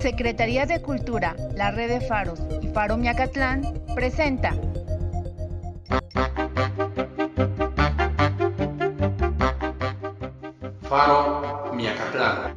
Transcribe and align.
Secretaría 0.00 0.64
de 0.64 0.80
Cultura, 0.80 1.34
la 1.54 1.70
Red 1.70 1.88
de 1.88 2.00
Faros 2.00 2.40
y 2.62 2.68
Faro 2.68 2.96
Miacatlán 2.96 3.82
presenta 3.94 4.54
Faro 10.88 11.70
Miacatlán. 11.74 12.56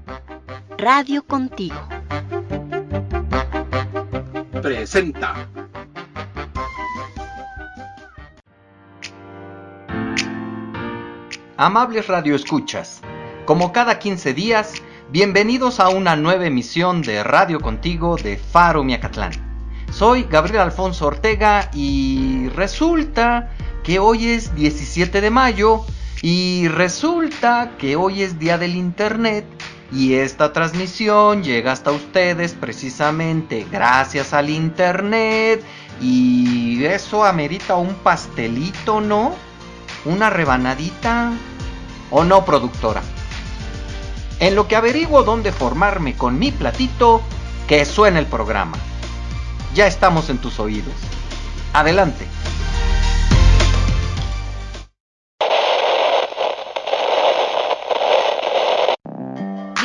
Radio 0.77 1.21
Contigo. 1.23 1.75
Presenta. 4.61 5.47
Amables 11.57 12.07
radioescuchas, 12.07 13.01
como 13.45 13.73
cada 13.73 13.99
15 13.99 14.33
días, 14.33 14.81
bienvenidos 15.11 15.81
a 15.81 15.89
una 15.89 16.15
nueva 16.15 16.45
emisión 16.45 17.01
de 17.01 17.21
Radio 17.21 17.59
Contigo 17.59 18.15
de 18.15 18.37
Faro 18.37 18.81
Miacatlán. 18.81 19.33
Soy 19.91 20.23
Gabriel 20.23 20.61
Alfonso 20.61 21.07
Ortega 21.07 21.69
y 21.73 22.47
resulta 22.55 23.49
que 23.83 23.99
hoy 23.99 24.27
es 24.27 24.55
17 24.55 25.19
de 25.19 25.29
mayo 25.29 25.85
y 26.21 26.69
resulta 26.69 27.71
que 27.77 27.97
hoy 27.97 28.21
es 28.21 28.39
día 28.39 28.57
del 28.57 28.77
Internet 28.77 29.45
y 29.91 30.13
esta 30.13 30.53
transmisión 30.53 31.43
llega 31.43 31.73
hasta 31.73 31.91
ustedes 31.91 32.53
precisamente 32.53 33.67
gracias 33.69 34.31
al 34.31 34.49
Internet 34.49 35.61
y 35.99 36.85
eso 36.85 37.25
amerita 37.25 37.75
un 37.75 37.95
pastelito, 37.95 39.01
¿no? 39.01 39.35
¿Una 40.05 40.29
rebanadita? 40.29 41.33
¿O 42.11 42.23
no, 42.23 42.45
productora? 42.45 43.01
En 44.41 44.55
lo 44.55 44.67
que 44.67 44.75
averiguo 44.75 45.23
dónde 45.23 45.51
formarme 45.53 46.15
con 46.15 46.37
mi 46.39 46.51
platito, 46.51 47.21
que 47.67 47.85
suene 47.85 48.19
el 48.19 48.25
programa. 48.25 48.77
Ya 49.73 49.87
estamos 49.87 50.29
en 50.29 50.39
tus 50.39 50.59
oídos. 50.59 50.93
Adelante. 51.73 52.25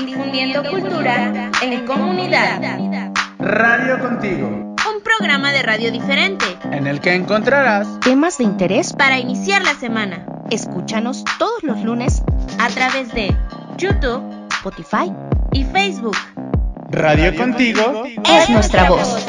Difundiendo 0.05 0.63
cultura 0.71 1.51
en 1.63 1.87
comunidad. 1.87 2.61
Radio 3.39 3.99
Contigo, 4.01 4.49
Un 4.49 5.03
programa 5.03 5.53
de 5.53 5.63
radio 5.63 5.91
diferente 5.93 6.45
en 6.73 6.87
el 6.87 7.01
que 7.01 7.15
encontrarás 7.15 8.01
Temas 8.01 8.39
de 8.39 8.45
interés. 8.45 8.93
para 8.93 9.19
iniciar 9.19 9.63
la 9.63 9.75
semana 9.75 10.27
Escúchanos 10.51 11.25
todos 11.39 11.63
los 11.63 11.83
lunes. 11.83 12.23
a 12.59 12.69
través 12.69 13.13
de 13.13 13.35
YouTube 13.77 14.23
Spotify. 14.67 15.13
y 15.53 15.63
Facebook. 15.63 16.17
Radio 16.91 17.37
Contigo. 17.37 18.03
Es 18.05 18.51
nuestra 18.51 18.89
voz. 18.91 19.25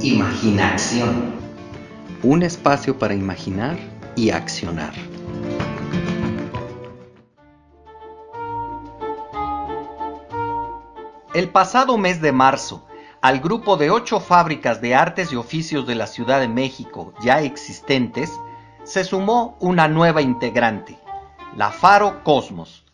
Imaginación. 0.00 1.34
Un 2.22 2.44
espacio 2.44 2.96
para 2.96 3.14
imaginar 3.14 3.76
y 4.14 4.30
accionar. 4.30 4.92
El 11.34 11.48
pasado 11.48 11.98
mes 11.98 12.20
de 12.20 12.30
marzo, 12.30 12.86
al 13.20 13.40
grupo 13.40 13.76
de 13.76 13.90
ocho 13.90 14.20
fábricas 14.20 14.80
de 14.80 14.94
artes 14.94 15.32
y 15.32 15.36
oficios 15.36 15.88
de 15.88 15.96
la 15.96 16.06
Ciudad 16.06 16.38
de 16.38 16.46
México 16.46 17.14
ya 17.20 17.40
existentes, 17.40 18.30
se 18.84 19.02
sumó 19.02 19.56
una 19.58 19.88
nueva 19.88 20.22
integrante, 20.22 20.96
la 21.56 21.70
Faro 21.70 22.22
Cosmos. 22.22 22.84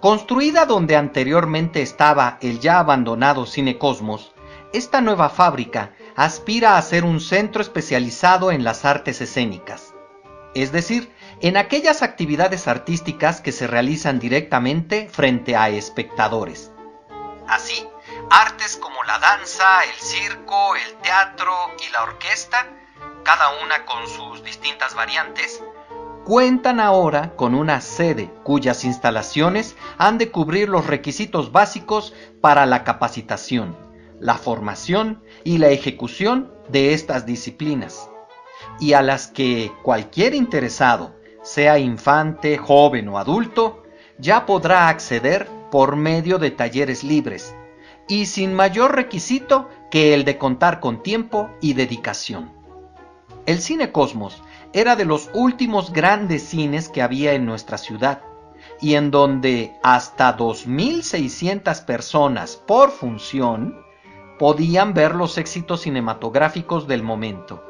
Construida 0.00 0.66
donde 0.66 0.96
anteriormente 0.96 1.80
estaba 1.80 2.38
el 2.40 2.60
ya 2.60 2.78
abandonado 2.78 3.46
Cine 3.46 3.78
Cosmos, 3.78 4.34
esta 4.72 5.00
nueva 5.00 5.30
fábrica 5.30 5.92
aspira 6.16 6.76
a 6.76 6.82
ser 6.82 7.04
un 7.04 7.20
centro 7.20 7.62
especializado 7.62 8.52
en 8.52 8.64
las 8.64 8.84
artes 8.84 9.20
escénicas, 9.20 9.94
es 10.54 10.72
decir, 10.72 11.14
en 11.40 11.56
aquellas 11.56 12.02
actividades 12.02 12.68
artísticas 12.68 13.40
que 13.40 13.52
se 13.52 13.66
realizan 13.66 14.18
directamente 14.18 15.08
frente 15.08 15.56
a 15.56 15.68
espectadores. 15.68 16.72
Así, 17.46 17.86
artes 18.30 18.76
como 18.76 19.02
la 19.04 19.18
danza, 19.18 19.84
el 19.84 20.00
circo, 20.00 20.76
el 20.76 20.94
teatro 21.02 21.52
y 21.86 21.92
la 21.92 22.02
orquesta, 22.02 22.66
cada 23.22 23.62
una 23.62 23.84
con 23.86 24.06
sus 24.08 24.44
distintas 24.44 24.94
variantes, 24.94 25.62
cuentan 26.24 26.80
ahora 26.80 27.36
con 27.36 27.54
una 27.54 27.80
sede 27.80 28.30
cuyas 28.42 28.84
instalaciones 28.84 29.76
han 29.98 30.16
de 30.16 30.30
cubrir 30.30 30.68
los 30.68 30.86
requisitos 30.86 31.52
básicos 31.52 32.14
para 32.40 32.64
la 32.64 32.82
capacitación, 32.82 33.76
la 34.20 34.34
formación 34.34 35.22
y 35.44 35.58
la 35.58 35.68
ejecución 35.68 36.50
de 36.68 36.94
estas 36.94 37.26
disciplinas, 37.26 38.08
y 38.80 38.94
a 38.94 39.02
las 39.02 39.26
que 39.26 39.70
cualquier 39.82 40.34
interesado, 40.34 41.14
sea 41.42 41.78
infante, 41.78 42.56
joven 42.56 43.08
o 43.08 43.18
adulto, 43.18 43.82
ya 44.18 44.46
podrá 44.46 44.88
acceder 44.88 45.46
por 45.70 45.96
medio 45.96 46.38
de 46.38 46.50
talleres 46.50 47.04
libres 47.04 47.54
y 48.08 48.26
sin 48.26 48.54
mayor 48.54 48.94
requisito 48.94 49.68
que 49.90 50.14
el 50.14 50.24
de 50.24 50.38
contar 50.38 50.80
con 50.80 51.02
tiempo 51.02 51.50
y 51.60 51.74
dedicación. 51.74 52.50
El 53.46 53.60
Cine 53.60 53.92
Cosmos 53.92 54.42
era 54.74 54.96
de 54.96 55.04
los 55.04 55.30
últimos 55.34 55.92
grandes 55.92 56.42
cines 56.42 56.88
que 56.88 57.00
había 57.00 57.32
en 57.32 57.46
nuestra 57.46 57.78
ciudad 57.78 58.22
y 58.80 58.96
en 58.96 59.12
donde 59.12 59.76
hasta 59.84 60.36
2.600 60.36 61.84
personas 61.84 62.56
por 62.56 62.90
función 62.90 63.84
podían 64.36 64.92
ver 64.92 65.14
los 65.14 65.38
éxitos 65.38 65.82
cinematográficos 65.82 66.88
del 66.88 67.04
momento. 67.04 67.62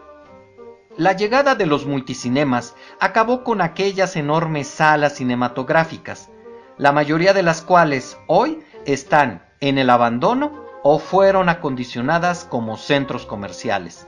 La 0.97 1.13
llegada 1.13 1.55
de 1.55 1.67
los 1.67 1.85
multicinemas 1.85 2.75
acabó 3.01 3.45
con 3.45 3.61
aquellas 3.61 4.17
enormes 4.17 4.67
salas 4.67 5.17
cinematográficas, 5.17 6.31
la 6.79 6.93
mayoría 6.93 7.35
de 7.35 7.43
las 7.43 7.61
cuales 7.61 8.17
hoy 8.29 8.65
están 8.87 9.45
en 9.61 9.77
el 9.77 9.91
abandono 9.91 10.65
o 10.83 10.99
fueron 10.99 11.51
acondicionadas 11.51 12.47
como 12.47 12.79
centros 12.79 13.27
comerciales. 13.27 14.07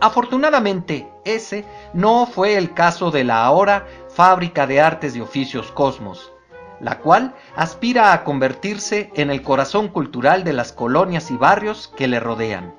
Afortunadamente, 0.00 1.08
ese 1.24 1.64
no 1.94 2.26
fue 2.26 2.56
el 2.56 2.74
caso 2.74 3.10
de 3.10 3.24
la 3.24 3.44
ahora 3.44 3.86
Fábrica 4.08 4.66
de 4.66 4.80
Artes 4.80 5.16
y 5.16 5.20
Oficios 5.20 5.72
Cosmos, 5.72 6.32
la 6.80 6.98
cual 6.98 7.34
aspira 7.56 8.12
a 8.12 8.22
convertirse 8.22 9.10
en 9.14 9.30
el 9.30 9.42
corazón 9.42 9.88
cultural 9.88 10.44
de 10.44 10.52
las 10.52 10.72
colonias 10.72 11.30
y 11.30 11.36
barrios 11.36 11.92
que 11.96 12.08
le 12.08 12.20
rodean. 12.20 12.74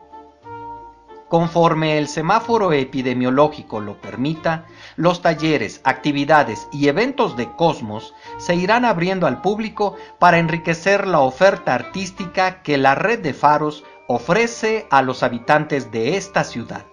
Conforme 1.28 1.98
el 1.98 2.08
semáforo 2.08 2.72
epidemiológico 2.72 3.82
lo 3.82 4.00
permita, 4.00 4.66
los 4.96 5.22
talleres, 5.22 5.82
actividades 5.84 6.70
y 6.72 6.88
eventos 6.88 7.36
de 7.36 7.52
Cosmos 7.52 8.14
se 8.38 8.56
irán 8.56 8.86
abriendo 8.86 9.28
al 9.28 9.42
público 9.42 9.96
para 10.20 10.38
enriquecer 10.38 11.06
la 11.06 11.20
oferta 11.20 11.74
artística 11.74 12.62
que 12.62 12.78
la 12.78 12.96
red 12.96 13.20
de 13.20 13.34
faros 13.34 13.84
ofrece 14.08 14.88
a 14.90 15.02
los 15.02 15.22
habitantes 15.22 15.92
de 15.92 16.16
esta 16.16 16.46
ciudad. 16.46 16.86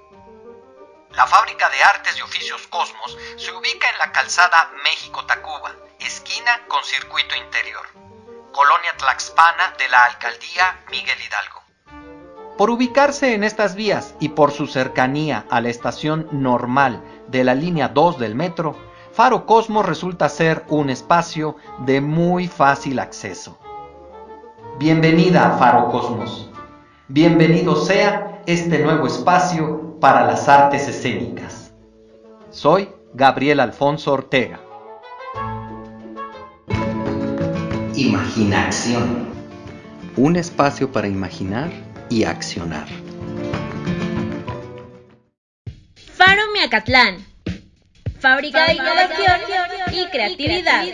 La 1.16 1.28
fábrica 1.28 1.70
de 1.70 1.80
artes 1.80 2.18
y 2.18 2.22
oficios 2.22 2.66
Cosmos 2.66 3.16
se 3.36 3.52
ubica 3.52 3.88
en 3.88 3.98
la 3.98 4.10
calzada 4.10 4.72
México-Tacuba, 4.82 5.70
esquina 6.00 6.50
con 6.66 6.82
circuito 6.82 7.36
interior, 7.36 7.86
colonia 8.52 8.96
Tlaxpana 8.96 9.74
de 9.78 9.88
la 9.90 10.06
alcaldía 10.06 10.80
Miguel 10.90 11.16
Hidalgo. 11.24 12.56
Por 12.58 12.70
ubicarse 12.70 13.34
en 13.34 13.44
estas 13.44 13.76
vías 13.76 14.16
y 14.18 14.30
por 14.30 14.50
su 14.50 14.66
cercanía 14.66 15.46
a 15.50 15.60
la 15.60 15.68
estación 15.68 16.26
normal 16.32 17.00
de 17.28 17.44
la 17.44 17.54
línea 17.54 17.86
2 17.86 18.18
del 18.18 18.34
metro, 18.34 18.76
Faro 19.12 19.46
Cosmos 19.46 19.86
resulta 19.86 20.28
ser 20.28 20.64
un 20.66 20.90
espacio 20.90 21.56
de 21.78 22.00
muy 22.00 22.48
fácil 22.48 22.98
acceso. 22.98 23.60
Bienvenida 24.78 25.56
Faro 25.60 25.90
Cosmos. 25.92 26.50
Bienvenido 27.06 27.76
sea 27.76 28.42
este 28.46 28.80
nuevo 28.80 29.06
espacio 29.06 29.83
para 30.00 30.26
las 30.26 30.48
artes 30.48 30.88
escénicas. 30.88 31.72
Soy 32.50 32.88
Gabriel 33.14 33.60
Alfonso 33.60 34.12
Ortega. 34.12 34.60
Imaginación. 37.94 39.28
Un 40.16 40.36
espacio 40.36 40.92
para 40.92 41.08
imaginar 41.08 41.70
y 42.08 42.24
accionar. 42.24 42.86
Faro 46.16 46.42
Miacatlán. 46.52 47.24
Fábrica 48.20 48.66
de 48.66 48.74
innovación 48.74 49.40
y 49.92 50.06
creatividad. 50.06 50.84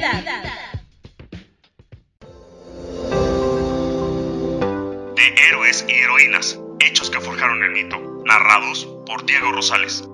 de 5.17 5.35
héroes 5.49 5.85
y 5.89 5.93
heroínas, 5.93 6.59
hechos 6.81 7.11
que 7.11 7.21
forjaron 7.21 7.63
el 7.63 7.71
mito, 7.71 8.10
narrados 8.25 8.87
por 9.07 9.25
Diego 9.27 9.53
Rosales. 9.53 10.09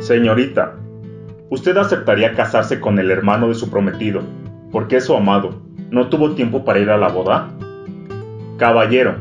Señorita, 0.00 0.74
¿usted 1.48 1.76
aceptaría 1.76 2.34
casarse 2.34 2.80
con 2.80 2.98
el 2.98 3.10
hermano 3.10 3.48
de 3.48 3.54
su 3.54 3.70
prometido, 3.70 4.22
porque 4.72 4.96
es 4.96 5.04
su 5.04 5.14
amado? 5.14 5.62
¿No 5.90 6.08
tuvo 6.08 6.32
tiempo 6.32 6.64
para 6.64 6.80
ir 6.80 6.90
a 6.90 6.98
la 6.98 7.08
boda? 7.08 7.48
Caballero, 8.58 9.16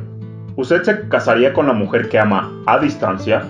¿usted 0.55 0.83
se 0.83 1.07
casaría 1.07 1.53
con 1.53 1.67
la 1.67 1.73
mujer 1.73 2.09
que 2.09 2.17
ama 2.17 2.51
a 2.65 2.79
distancia? 2.79 3.43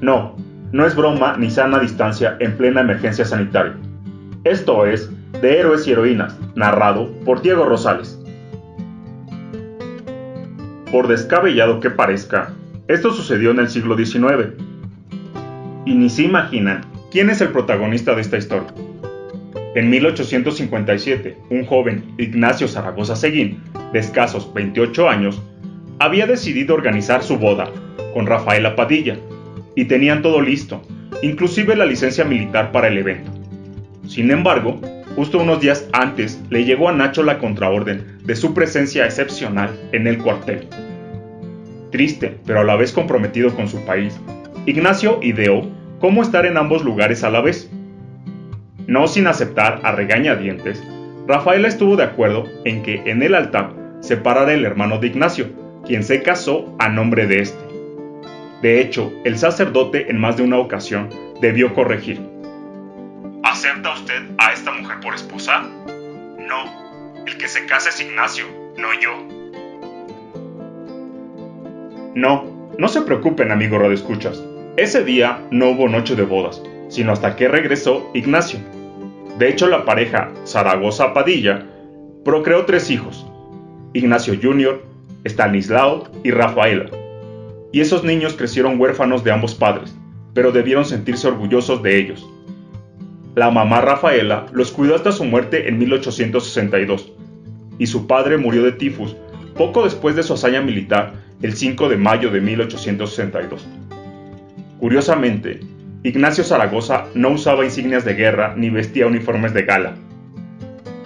No, 0.00 0.36
no 0.72 0.86
es 0.86 0.94
broma 0.94 1.36
ni 1.38 1.50
sana 1.50 1.78
distancia 1.78 2.36
en 2.38 2.56
plena 2.56 2.82
emergencia 2.82 3.24
sanitaria. 3.24 3.76
Esto 4.44 4.86
es 4.86 5.10
de 5.40 5.58
Héroes 5.58 5.86
y 5.86 5.92
Heroínas, 5.92 6.38
narrado 6.54 7.10
por 7.24 7.42
Diego 7.42 7.64
Rosales. 7.64 8.19
Por 10.90 11.06
descabellado 11.06 11.78
que 11.78 11.90
parezca, 11.90 12.52
esto 12.88 13.12
sucedió 13.12 13.52
en 13.52 13.60
el 13.60 13.70
siglo 13.70 13.96
XIX. 13.96 14.54
Y 15.86 15.94
ni 15.94 16.10
se 16.10 16.24
imaginan 16.24 16.84
quién 17.12 17.30
es 17.30 17.40
el 17.40 17.50
protagonista 17.50 18.14
de 18.14 18.22
esta 18.22 18.36
historia. 18.36 18.74
En 19.76 19.88
1857, 19.88 21.36
un 21.50 21.64
joven, 21.64 22.04
Ignacio 22.18 22.66
Zaragoza 22.66 23.14
Seguín, 23.14 23.62
de 23.92 24.00
escasos 24.00 24.52
28 24.52 25.08
años, 25.08 25.40
había 26.00 26.26
decidido 26.26 26.74
organizar 26.74 27.22
su 27.22 27.38
boda 27.38 27.70
con 28.12 28.26
Rafaela 28.26 28.74
Padilla, 28.74 29.16
y 29.76 29.84
tenían 29.84 30.22
todo 30.22 30.40
listo, 30.40 30.82
inclusive 31.22 31.76
la 31.76 31.86
licencia 31.86 32.24
militar 32.24 32.72
para 32.72 32.88
el 32.88 32.98
evento. 32.98 33.30
Sin 34.08 34.30
embargo, 34.30 34.80
justo 35.16 35.38
unos 35.38 35.60
días 35.60 35.88
antes 35.92 36.40
le 36.50 36.64
llegó 36.64 36.88
a 36.88 36.92
Nacho 36.92 37.22
la 37.22 37.38
contraorden 37.38 38.18
de 38.24 38.36
su 38.36 38.54
presencia 38.54 39.04
excepcional 39.04 39.70
en 39.92 40.06
el 40.06 40.18
cuartel. 40.18 40.68
Triste, 41.90 42.38
pero 42.46 42.60
a 42.60 42.64
la 42.64 42.76
vez 42.76 42.92
comprometido 42.92 43.54
con 43.54 43.68
su 43.68 43.84
país, 43.84 44.18
Ignacio 44.66 45.18
ideó 45.22 45.62
cómo 45.98 46.22
estar 46.22 46.46
en 46.46 46.56
ambos 46.56 46.84
lugares 46.84 47.24
a 47.24 47.30
la 47.30 47.40
vez. 47.40 47.70
No 48.86 49.08
sin 49.08 49.26
aceptar 49.26 49.80
a 49.82 49.92
regañadientes, 49.92 50.82
Rafaela 51.26 51.68
estuvo 51.68 51.96
de 51.96 52.04
acuerdo 52.04 52.44
en 52.64 52.82
que 52.82 53.02
en 53.06 53.22
el 53.22 53.34
altar 53.34 53.72
se 54.00 54.16
parara 54.16 54.52
el 54.52 54.64
hermano 54.64 54.98
de 54.98 55.08
Ignacio, 55.08 55.46
quien 55.86 56.02
se 56.02 56.22
casó 56.22 56.74
a 56.78 56.88
nombre 56.88 57.26
de 57.26 57.40
este. 57.40 57.64
De 58.62 58.80
hecho, 58.80 59.12
el 59.24 59.38
sacerdote 59.38 60.10
en 60.10 60.18
más 60.18 60.36
de 60.36 60.42
una 60.42 60.58
ocasión 60.58 61.08
debió 61.40 61.72
corregir. 61.74 62.29
Se 67.50 67.66
casa 67.66 67.88
es 67.88 68.00
Ignacio, 68.00 68.46
no 68.78 68.88
yo. 69.00 69.10
No, 72.14 72.70
no 72.78 72.88
se 72.88 73.02
preocupen, 73.02 73.50
amigo 73.50 73.78
Escuchas. 73.90 74.42
Ese 74.76 75.04
día 75.04 75.44
no 75.50 75.70
hubo 75.70 75.88
noche 75.88 76.14
de 76.14 76.22
bodas, 76.22 76.62
sino 76.88 77.12
hasta 77.12 77.34
que 77.34 77.48
regresó 77.48 78.08
Ignacio. 78.14 78.60
De 79.38 79.48
hecho, 79.48 79.66
la 79.66 79.84
pareja 79.84 80.30
Zaragoza 80.46 81.12
Padilla 81.12 81.66
procreó 82.24 82.66
tres 82.66 82.88
hijos: 82.88 83.26
Ignacio 83.94 84.34
Jr., 84.40 84.82
Stanislao 85.24 86.08
y 86.22 86.30
Rafaela 86.30 86.88
y 87.72 87.80
esos 87.80 88.04
niños 88.04 88.34
crecieron 88.34 88.80
huérfanos 88.80 89.22
de 89.22 89.32
ambos 89.32 89.54
padres, 89.54 89.94
pero 90.34 90.52
debieron 90.52 90.84
sentirse 90.84 91.28
orgullosos 91.28 91.82
de 91.82 91.98
ellos. 91.98 92.28
La 93.34 93.50
mamá 93.50 93.80
Rafaela 93.80 94.46
los 94.52 94.72
cuidó 94.72 94.96
hasta 94.96 95.12
su 95.12 95.24
muerte 95.24 95.68
en 95.68 95.78
1862, 95.78 97.12
y 97.80 97.86
su 97.86 98.06
padre 98.06 98.36
murió 98.36 98.62
de 98.62 98.72
tifus 98.72 99.16
poco 99.56 99.82
después 99.82 100.14
de 100.14 100.22
su 100.22 100.34
hazaña 100.34 100.60
militar 100.60 101.14
el 101.42 101.54
5 101.54 101.88
de 101.88 101.96
mayo 101.96 102.30
de 102.30 102.40
1862. 102.42 103.66
Curiosamente, 104.78 105.60
Ignacio 106.02 106.44
Zaragoza 106.44 107.06
no 107.14 107.30
usaba 107.30 107.64
insignias 107.64 108.04
de 108.04 108.14
guerra 108.14 108.54
ni 108.56 108.68
vestía 108.68 109.06
uniformes 109.06 109.54
de 109.54 109.64
gala. 109.64 109.96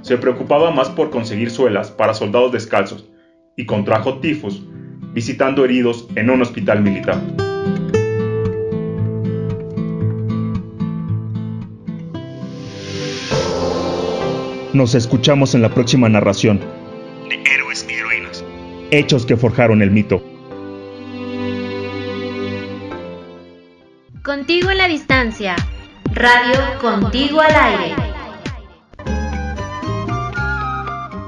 Se 0.03 0.19
preocupaba 0.19 0.73
más 0.73 0.91
por 0.91 1.11
conseguir 1.11 1.50
suelas 1.50 1.91
para 1.93 2.12
soldados 2.12 2.53
descalzos 2.53 3.09
y 3.56 3.67
contrajo 3.67 4.19
tifus 4.19 4.62
visitando 5.12 5.65
heridos 5.65 6.09
en 6.17 6.29
un 6.29 6.43
hospital 6.43 6.82
militar. 6.82 7.44
Nos 14.75 14.97
escuchamos 14.97 15.55
en 15.55 15.62
la 15.62 15.69
próxima 15.69 16.09
narración. 16.09 16.59
De 17.29 17.41
héroes 17.49 17.87
y 17.88 17.93
heroínas. 17.93 18.44
Hechos 18.91 19.25
que 19.25 19.37
forjaron 19.37 19.82
el 19.82 19.93
mito. 19.93 20.21
Contigo 24.25 24.71
en 24.73 24.79
la 24.79 24.88
distancia. 24.88 25.55
Radio 26.12 26.59
Contigo 26.81 27.41
al 27.41 27.55
aire. 27.55 27.94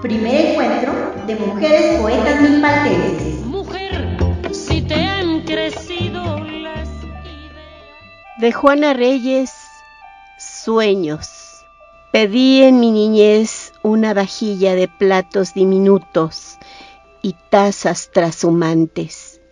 Primer 0.03 0.47
encuentro 0.47 0.93
de 1.29 1.37
mujeres 1.37 2.01
poetas 2.01 2.43
milpaltenses. 2.43 3.37
De 8.39 8.53
Juana 8.53 8.93
Reyes, 8.93 9.53
Sueños. 10.37 11.36
Pedí 12.17 12.63
en 12.63 12.81
mi 12.81 12.93
niñez 12.93 13.75
una 13.83 14.15
vajilla 14.15 14.75
de 14.75 14.89
platos 14.89 15.53
diminutos 15.53 16.57
y 17.21 17.35
tazas 17.51 18.11
trashumantes, 18.11 19.43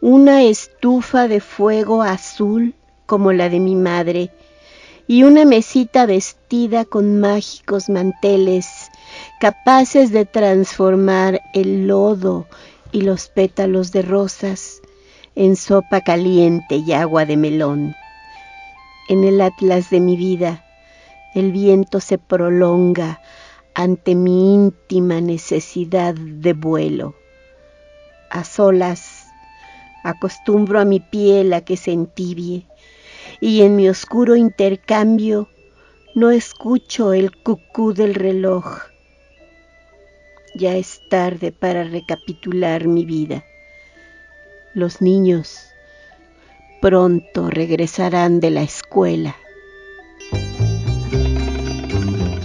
una 0.00 0.42
estufa 0.42 1.28
de 1.28 1.40
fuego 1.40 2.00
azul 2.00 2.74
como 3.04 3.34
la 3.34 3.50
de 3.50 3.60
mi 3.60 3.76
madre 3.76 4.30
y 5.06 5.24
una 5.24 5.44
mesita 5.44 6.06
vestida 6.06 6.86
con 6.86 7.20
mágicos 7.20 7.90
manteles 7.90 8.90
capaces 9.38 10.12
de 10.12 10.24
transformar 10.24 11.42
el 11.52 11.88
lodo 11.88 12.46
y 12.90 13.02
los 13.02 13.28
pétalos 13.28 13.92
de 13.92 14.00
rosas 14.00 14.80
en 15.34 15.56
sopa 15.56 16.00
caliente 16.00 16.76
y 16.76 16.94
agua 16.94 17.26
de 17.26 17.36
melón. 17.36 17.94
En 19.10 19.24
el 19.24 19.42
atlas 19.42 19.90
de 19.90 20.00
mi 20.00 20.16
vida, 20.16 20.64
el 21.34 21.52
viento 21.52 22.00
se 22.00 22.18
prolonga 22.18 23.20
ante 23.74 24.14
mi 24.14 24.54
íntima 24.54 25.20
necesidad 25.20 26.14
de 26.14 26.52
vuelo. 26.52 27.14
A 28.30 28.44
solas 28.44 29.26
acostumbro 30.04 30.80
a 30.80 30.84
mi 30.84 31.00
piel 31.00 31.52
a 31.52 31.62
que 31.62 31.76
se 31.76 31.92
entibie 31.92 32.66
y 33.40 33.62
en 33.62 33.76
mi 33.76 33.88
oscuro 33.88 34.36
intercambio 34.36 35.48
no 36.14 36.30
escucho 36.30 37.12
el 37.12 37.34
cucú 37.42 37.94
del 37.94 38.14
reloj. 38.14 38.82
Ya 40.54 40.74
es 40.76 41.00
tarde 41.08 41.50
para 41.50 41.84
recapitular 41.84 42.86
mi 42.86 43.06
vida. 43.06 43.44
Los 44.74 45.00
niños 45.00 45.66
pronto 46.82 47.48
regresarán 47.48 48.40
de 48.40 48.50
la 48.50 48.62
escuela. 48.62 49.36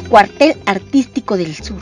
Cuartel 0.10 0.58
Artístico 0.66 1.36
del 1.36 1.54
Sur. 1.54 1.82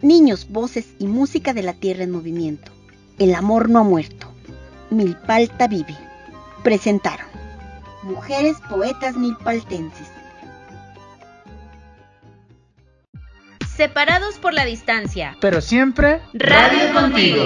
Niños, 0.00 0.48
voces 0.48 0.86
y 0.98 1.06
música 1.06 1.52
de 1.52 1.62
la 1.62 1.74
tierra 1.74 2.02
en 2.02 2.10
movimiento. 2.10 2.72
El 3.18 3.34
amor 3.34 3.68
no 3.68 3.80
ha 3.80 3.82
muerto. 3.82 4.32
Milpalta 4.88 5.68
vive. 5.68 5.94
Presentaron. 6.62 7.26
Mujeres 8.02 8.56
poetas 8.70 9.16
milpaltenses. 9.16 10.08
Separados 13.76 14.36
por 14.36 14.54
la 14.54 14.64
distancia. 14.64 15.36
Pero 15.42 15.60
siempre 15.60 16.22
Radio 16.32 16.94
contigo. 16.94 17.44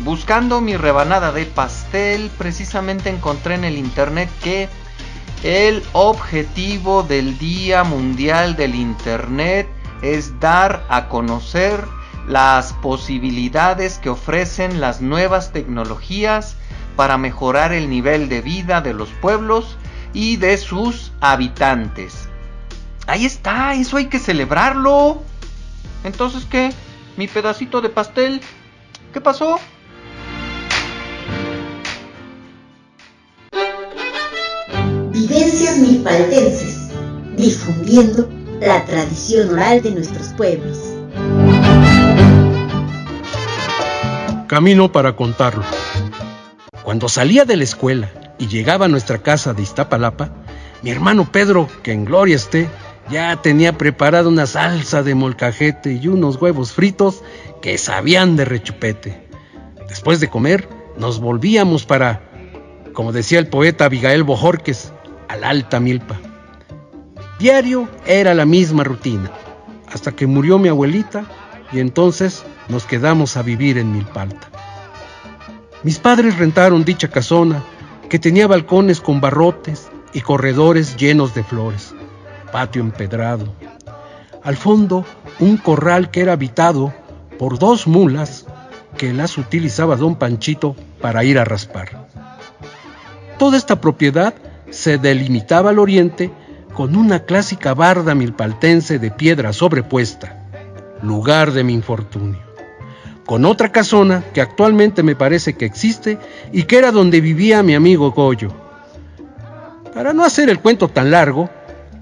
Buscando 0.00 0.60
mi 0.60 0.76
rebanada 0.76 1.30
de 1.30 1.44
pastel, 1.46 2.30
precisamente 2.38 3.10
encontré 3.10 3.54
en 3.54 3.64
el 3.64 3.76
internet 3.76 4.30
que 4.42 4.68
el 5.42 5.82
objetivo 5.92 7.02
del 7.02 7.38
Día 7.38 7.84
Mundial 7.84 8.56
del 8.56 8.74
Internet 8.74 9.68
es 10.02 10.38
dar 10.40 10.84
a 10.88 11.08
conocer 11.08 11.84
las 12.26 12.72
posibilidades 12.74 13.98
que 13.98 14.10
ofrecen 14.10 14.80
las 14.80 15.00
nuevas 15.00 15.52
tecnologías 15.52 16.56
para 16.96 17.18
mejorar 17.18 17.72
el 17.72 17.88
nivel 17.88 18.28
de 18.28 18.42
vida 18.42 18.80
de 18.80 18.92
los 18.92 19.08
pueblos 19.10 19.76
y 20.12 20.36
de 20.36 20.58
sus 20.58 21.12
habitantes. 21.20 22.28
Ahí 23.06 23.24
está, 23.24 23.74
eso 23.74 23.96
hay 23.96 24.06
que 24.06 24.18
celebrarlo. 24.18 25.22
Entonces, 26.04 26.44
¿qué? 26.50 26.72
¿Mi 27.16 27.28
pedacito 27.28 27.80
de 27.80 27.88
pastel? 27.88 28.40
¿Qué 29.12 29.20
pasó? 29.20 29.58
Difundiendo 37.36 38.28
la 38.60 38.84
tradición 38.86 39.50
oral 39.50 39.82
de 39.82 39.90
nuestros 39.90 40.28
pueblos. 40.28 40.78
Camino 44.46 44.90
para 44.90 45.14
contarlo. 45.14 45.64
Cuando 46.82 47.08
salía 47.08 47.44
de 47.44 47.56
la 47.56 47.64
escuela 47.64 48.10
y 48.38 48.48
llegaba 48.48 48.86
a 48.86 48.88
nuestra 48.88 49.18
casa 49.18 49.52
de 49.52 49.62
Iztapalapa, 49.62 50.30
mi 50.82 50.90
hermano 50.90 51.30
Pedro, 51.30 51.68
que 51.82 51.92
en 51.92 52.06
gloria 52.06 52.36
esté, 52.36 52.68
ya 53.10 53.40
tenía 53.42 53.76
preparada 53.76 54.28
una 54.28 54.46
salsa 54.46 55.02
de 55.02 55.14
molcajete 55.14 55.92
y 55.92 56.08
unos 56.08 56.40
huevos 56.40 56.72
fritos 56.72 57.22
que 57.60 57.76
sabían 57.76 58.36
de 58.36 58.46
rechupete. 58.46 59.28
Después 59.88 60.20
de 60.20 60.28
comer, 60.28 60.68
nos 60.96 61.20
volvíamos 61.20 61.84
para, 61.84 62.22
como 62.94 63.12
decía 63.12 63.38
el 63.38 63.48
poeta 63.48 63.84
Abigail 63.84 64.22
Bojorques, 64.22 64.92
al 65.28 65.44
alta 65.44 65.80
milpa. 65.80 66.16
Diario 67.38 67.88
era 68.06 68.34
la 68.34 68.44
misma 68.44 68.82
rutina, 68.84 69.30
hasta 69.92 70.12
que 70.12 70.26
murió 70.26 70.58
mi 70.58 70.68
abuelita 70.68 71.24
y 71.72 71.80
entonces 71.80 72.44
nos 72.68 72.84
quedamos 72.84 73.36
a 73.36 73.42
vivir 73.42 73.78
en 73.78 73.92
Milpalta. 73.92 74.48
Mis 75.84 75.98
padres 75.98 76.36
rentaron 76.38 76.84
dicha 76.84 77.08
casona, 77.08 77.62
que 78.08 78.18
tenía 78.18 78.46
balcones 78.46 79.00
con 79.00 79.20
barrotes 79.20 79.88
y 80.12 80.22
corredores 80.22 80.96
llenos 80.96 81.34
de 81.34 81.44
flores, 81.44 81.94
patio 82.50 82.82
empedrado. 82.82 83.54
Al 84.42 84.56
fondo, 84.56 85.04
un 85.38 85.58
corral 85.58 86.10
que 86.10 86.22
era 86.22 86.32
habitado 86.32 86.92
por 87.38 87.58
dos 87.58 87.86
mulas 87.86 88.46
que 88.96 89.12
las 89.12 89.38
utilizaba 89.38 89.96
don 89.96 90.16
Panchito 90.16 90.74
para 91.00 91.22
ir 91.22 91.38
a 91.38 91.44
raspar. 91.44 92.08
Toda 93.38 93.56
esta 93.56 93.80
propiedad 93.80 94.34
se 94.70 94.98
delimitaba 94.98 95.70
al 95.70 95.78
oriente 95.78 96.30
con 96.74 96.96
una 96.96 97.20
clásica 97.20 97.74
barda 97.74 98.14
milpaltense 98.14 98.98
de 98.98 99.10
piedra 99.10 99.52
sobrepuesta, 99.52 100.36
lugar 101.02 101.52
de 101.52 101.64
mi 101.64 101.72
infortunio, 101.72 102.40
con 103.26 103.44
otra 103.44 103.72
casona 103.72 104.22
que 104.32 104.40
actualmente 104.40 105.02
me 105.02 105.16
parece 105.16 105.54
que 105.54 105.64
existe 105.64 106.18
y 106.52 106.64
que 106.64 106.78
era 106.78 106.92
donde 106.92 107.20
vivía 107.20 107.62
mi 107.62 107.74
amigo 107.74 108.12
Goyo. 108.12 108.52
Para 109.92 110.12
no 110.12 110.24
hacer 110.24 110.48
el 110.48 110.60
cuento 110.60 110.88
tan 110.88 111.10
largo, 111.10 111.50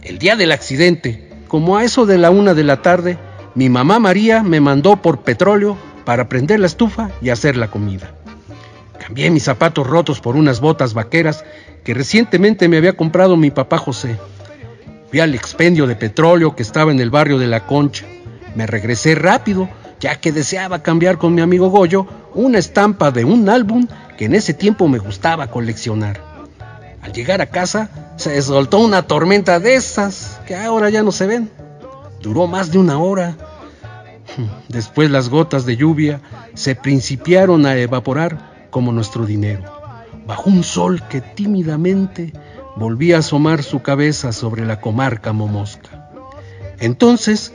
el 0.02 0.18
día 0.18 0.36
del 0.36 0.52
accidente, 0.52 1.30
como 1.48 1.76
a 1.76 1.84
eso 1.84 2.04
de 2.04 2.18
la 2.18 2.30
una 2.30 2.52
de 2.52 2.64
la 2.64 2.82
tarde, 2.82 3.18
mi 3.54 3.70
mamá 3.70 3.98
María 3.98 4.42
me 4.42 4.60
mandó 4.60 4.96
por 4.96 5.20
petróleo 5.20 5.78
para 6.04 6.28
prender 6.28 6.60
la 6.60 6.66
estufa 6.66 7.10
y 7.22 7.30
hacer 7.30 7.56
la 7.56 7.68
comida. 7.68 8.12
Cambié 8.98 9.30
mis 9.30 9.44
zapatos 9.44 9.86
rotos 9.86 10.20
por 10.20 10.36
unas 10.36 10.60
botas 10.60 10.92
vaqueras 10.92 11.44
que 11.86 11.94
recientemente 11.94 12.68
me 12.68 12.78
había 12.78 12.96
comprado 12.96 13.36
mi 13.36 13.52
papá 13.52 13.78
José. 13.78 14.18
Fui 15.08 15.20
al 15.20 15.36
expendio 15.36 15.86
de 15.86 15.94
petróleo 15.94 16.56
que 16.56 16.64
estaba 16.64 16.90
en 16.90 16.98
el 16.98 17.10
barrio 17.10 17.38
de 17.38 17.46
La 17.46 17.64
Concha. 17.64 18.04
Me 18.56 18.66
regresé 18.66 19.14
rápido, 19.14 19.68
ya 20.00 20.16
que 20.16 20.32
deseaba 20.32 20.82
cambiar 20.82 21.16
con 21.16 21.32
mi 21.32 21.42
amigo 21.42 21.70
Goyo 21.70 22.08
una 22.34 22.58
estampa 22.58 23.12
de 23.12 23.24
un 23.24 23.48
álbum 23.48 23.86
que 24.18 24.24
en 24.24 24.34
ese 24.34 24.52
tiempo 24.52 24.88
me 24.88 24.98
gustaba 24.98 25.46
coleccionar. 25.46 26.20
Al 27.02 27.12
llegar 27.12 27.40
a 27.40 27.46
casa, 27.46 27.88
se 28.16 28.42
soltó 28.42 28.80
una 28.80 29.02
tormenta 29.02 29.60
de 29.60 29.76
esas 29.76 30.40
que 30.44 30.56
ahora 30.56 30.90
ya 30.90 31.04
no 31.04 31.12
se 31.12 31.28
ven. 31.28 31.52
Duró 32.20 32.48
más 32.48 32.72
de 32.72 32.78
una 32.78 32.98
hora. 32.98 33.36
Después 34.68 35.08
las 35.08 35.28
gotas 35.28 35.64
de 35.66 35.76
lluvia 35.76 36.20
se 36.54 36.74
principiaron 36.74 37.64
a 37.64 37.76
evaporar 37.76 38.66
como 38.70 38.90
nuestro 38.90 39.24
dinero, 39.24 39.85
bajo 40.26 40.50
un 40.50 40.64
sol 40.64 41.02
que 41.08 41.20
tímidamente 41.20 42.32
volvía 42.76 43.16
a 43.16 43.20
asomar 43.20 43.62
su 43.62 43.80
cabeza 43.80 44.32
sobre 44.32 44.66
la 44.66 44.80
comarca 44.80 45.32
momosca. 45.32 46.10
Entonces 46.80 47.54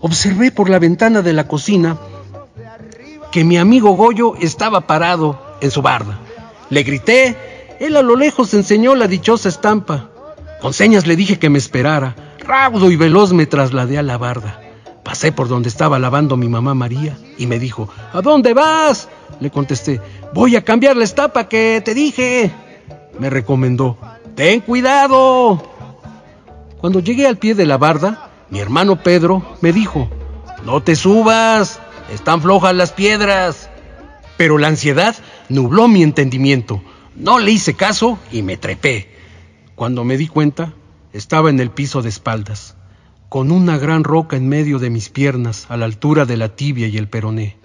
observé 0.00 0.50
por 0.50 0.70
la 0.70 0.78
ventana 0.78 1.22
de 1.22 1.32
la 1.32 1.46
cocina 1.46 1.98
que 3.30 3.44
mi 3.44 3.56
amigo 3.56 3.92
Goyo 3.92 4.34
estaba 4.40 4.82
parado 4.82 5.42
en 5.60 5.70
su 5.70 5.82
barda. 5.82 6.18
Le 6.70 6.82
grité, 6.82 7.36
él 7.80 7.96
a 7.96 8.02
lo 8.02 8.16
lejos 8.16 8.54
enseñó 8.54 8.94
la 8.94 9.08
dichosa 9.08 9.48
estampa. 9.48 10.10
Con 10.60 10.72
señas 10.72 11.06
le 11.06 11.16
dije 11.16 11.38
que 11.38 11.50
me 11.50 11.58
esperara. 11.58 12.14
Raudo 12.38 12.90
y 12.90 12.96
veloz 12.96 13.32
me 13.32 13.46
trasladé 13.46 13.98
a 13.98 14.02
la 14.02 14.18
barda. 14.18 14.60
Pasé 15.02 15.32
por 15.32 15.48
donde 15.48 15.68
estaba 15.68 15.98
lavando 15.98 16.36
mi 16.36 16.48
mamá 16.48 16.74
María 16.74 17.16
y 17.36 17.46
me 17.46 17.58
dijo, 17.58 17.88
¿A 18.12 18.20
dónde 18.20 18.54
vas? 18.54 19.08
Le 19.40 19.50
contesté, 19.50 20.00
voy 20.34 20.56
a 20.56 20.64
cambiar 20.64 20.96
la 20.96 21.04
estapa 21.04 21.48
que 21.48 21.82
te 21.84 21.94
dije. 21.94 22.50
Me 23.18 23.30
recomendó, 23.30 23.98
ten 24.34 24.60
cuidado. 24.60 25.62
Cuando 26.78 27.00
llegué 27.00 27.26
al 27.26 27.38
pie 27.38 27.54
de 27.54 27.66
la 27.66 27.78
barda, 27.78 28.30
mi 28.50 28.58
hermano 28.58 29.02
Pedro 29.02 29.42
me 29.60 29.72
dijo, 29.72 30.08
no 30.64 30.82
te 30.82 30.96
subas, 30.96 31.80
están 32.12 32.42
flojas 32.42 32.74
las 32.74 32.92
piedras. 32.92 33.70
Pero 34.36 34.58
la 34.58 34.68
ansiedad 34.68 35.14
nubló 35.48 35.88
mi 35.88 36.02
entendimiento. 36.02 36.82
No 37.14 37.38
le 37.38 37.52
hice 37.52 37.74
caso 37.74 38.18
y 38.30 38.42
me 38.42 38.56
trepé. 38.56 39.10
Cuando 39.74 40.04
me 40.04 40.16
di 40.16 40.26
cuenta, 40.28 40.72
estaba 41.12 41.50
en 41.50 41.60
el 41.60 41.70
piso 41.70 42.02
de 42.02 42.08
espaldas, 42.08 42.76
con 43.28 43.50
una 43.50 43.78
gran 43.78 44.04
roca 44.04 44.36
en 44.36 44.48
medio 44.48 44.78
de 44.78 44.90
mis 44.90 45.08
piernas, 45.08 45.66
a 45.68 45.76
la 45.76 45.84
altura 45.84 46.24
de 46.24 46.36
la 46.36 46.56
tibia 46.56 46.88
y 46.88 46.96
el 46.96 47.08
peroné. 47.08 47.56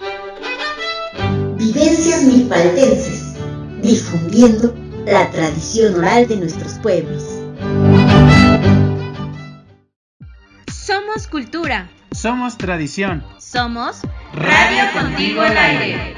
Vivencias 1.77 2.23
milpaltenses, 2.23 3.35
difundiendo 3.83 4.73
la 5.05 5.29
tradición 5.29 5.93
oral 5.93 6.27
de 6.27 6.37
nuestros 6.37 6.73
pueblos. 6.79 7.23
Somos 10.73 11.27
cultura. 11.27 11.87
Somos 12.13 12.57
tradición. 12.57 13.23
Somos 13.37 14.01
Radio 14.33 14.85
Contigo 14.91 15.41
al 15.41 15.55
Aire. 15.55 16.15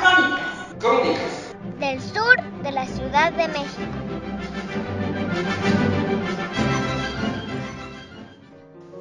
Crónicas. 0.00 0.74
Crónicas. 0.80 1.54
Del 1.78 2.00
sur 2.00 2.62
de 2.64 2.72
la 2.72 2.86
Ciudad 2.86 3.32
de 3.34 3.46
México. 3.46 3.92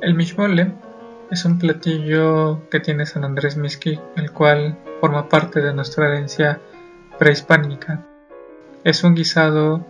El 0.04 0.14
mishmole 0.14 0.91
es 1.32 1.46
un 1.46 1.58
platillo 1.58 2.68
que 2.70 2.82
tiene 2.82 3.06
San 3.06 3.24
Andrés 3.24 3.56
Mixqui, 3.56 3.98
el 4.18 4.32
cual 4.32 4.78
forma 5.00 5.30
parte 5.30 5.62
de 5.62 5.74
nuestra 5.74 6.08
herencia 6.08 6.60
prehispánica. 7.18 8.06
Es 8.84 9.06
un 9.06 9.16
guisado 9.16 9.86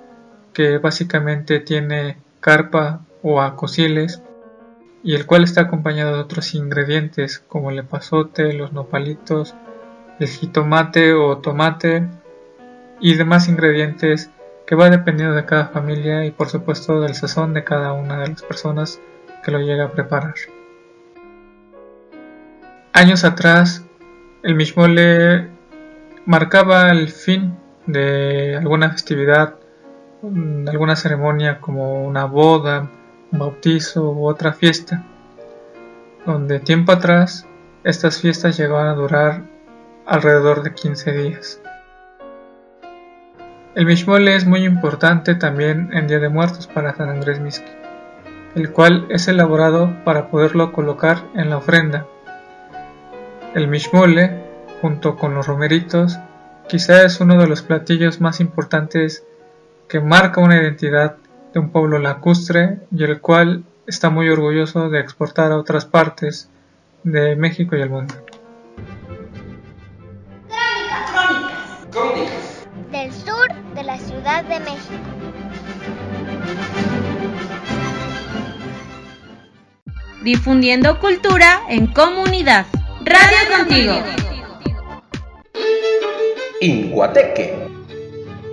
que 0.54 0.78
básicamente 0.78 1.60
tiene 1.60 2.18
carpa 2.40 3.02
o 3.24 3.42
acosiles 3.42 4.22
y 5.04 5.16
el 5.16 5.26
cual 5.26 5.44
está 5.44 5.62
acompañado 5.62 6.14
de 6.16 6.22
otros 6.22 6.54
ingredientes 6.54 7.40
como 7.40 7.72
el 7.72 7.80
epazote, 7.80 8.54
los 8.54 8.72
nopalitos, 8.72 9.56
el 10.20 10.28
jitomate 10.28 11.14
o 11.14 11.40
tomate 11.40 12.08
y 13.00 13.16
demás 13.16 13.50
ingredientes 13.50 14.30
que 14.68 14.76
va 14.76 14.92
dependiendo 14.92 15.34
de 15.34 15.46
cada 15.46 15.70
familia 15.70 16.24
y 16.24 16.30
por 16.30 16.50
supuesto 16.50 17.02
del 17.02 17.16
sazón 17.16 17.56
de 17.56 17.64
cada 17.64 17.94
una 17.94 18.20
de 18.20 18.30
las 18.30 18.44
personas 18.44 19.02
que 19.44 19.50
lo 19.50 19.60
llega 19.60 19.86
a 19.86 19.92
preparar. 19.92 20.36
Años 22.94 23.24
atrás, 23.24 23.86
el 24.44 24.56
mishmole 24.56 25.48
marcaba 26.26 26.90
el 26.90 27.08
fin 27.08 27.58
de 27.88 28.58
alguna 28.58 28.92
festividad, 28.92 29.56
alguna 30.68 30.98
ceremonia 30.98 31.60
como 31.62 32.06
una 32.06 32.26
boda, 32.26 32.90
un 33.32 33.40
bautizo 33.40 34.12
u 34.12 34.28
otra 34.28 34.52
fiesta, 34.52 35.04
donde 36.26 36.60
tiempo 36.60 36.92
atrás 36.92 37.48
estas 37.84 38.20
fiestas 38.20 38.58
llegaban 38.58 38.88
a 38.88 38.94
durar 38.94 39.44
alrededor 40.06 40.62
de 40.62 40.74
15 40.74 41.12
días. 41.14 41.62
El 43.74 43.86
mishmole 43.86 44.36
es 44.36 44.46
muy 44.46 44.66
importante 44.66 45.34
también 45.36 45.90
en 45.94 46.08
Día 46.08 46.20
de 46.20 46.28
Muertos 46.28 46.68
para 46.68 46.94
San 46.94 47.08
Andrés 47.08 47.40
Mixqui, 47.40 47.72
el 48.56 48.70
cual 48.72 49.06
es 49.10 49.30
elaborado 49.30 49.96
para 50.04 50.28
poderlo 50.28 50.74
colocar 50.74 51.24
en 51.36 51.50
la 51.50 51.58
ofrenda. 51.58 52.06
El 53.54 53.68
mishmole, 53.68 54.32
junto 54.82 55.18
con 55.18 55.36
los 55.36 55.46
romeritos, 55.46 56.18
quizá 56.70 57.04
es 57.04 57.20
uno 57.20 57.38
de 57.38 57.48
los 57.48 57.62
platillos 57.62 58.22
más 58.22 58.40
importantes 58.40 59.26
que 59.90 60.00
marca 60.00 60.40
una 60.40 60.56
identidad 60.56 61.18
de 61.54 61.60
un 61.60 61.70
pueblo 61.70 62.00
lacustre 62.00 62.80
y 62.96 63.04
el 63.04 63.20
cual 63.20 63.66
está 63.88 64.10
muy 64.10 64.30
orgulloso 64.30 64.90
de 64.90 65.02
exportar 65.02 65.52
a 65.52 65.58
otras 65.58 65.86
partes 65.86 66.50
de 67.04 67.36
México 67.36 67.76
y 67.76 67.82
el 67.82 67.90
mundo. 67.90 68.14
Crónicas. 70.48 71.88
Crónicas. 71.92 72.68
Del 72.90 73.12
sur 73.12 73.48
de 73.76 73.84
la 73.84 73.98
Ciudad 73.98 74.46
de 74.46 74.60
México. 74.62 74.96
Difundiendo 80.24 81.00
cultura 81.00 81.64
en 81.68 81.88
comunidad. 81.88 82.66
Radio 83.04 83.58
Contigo. 83.58 83.94
Inguateque. 86.62 87.56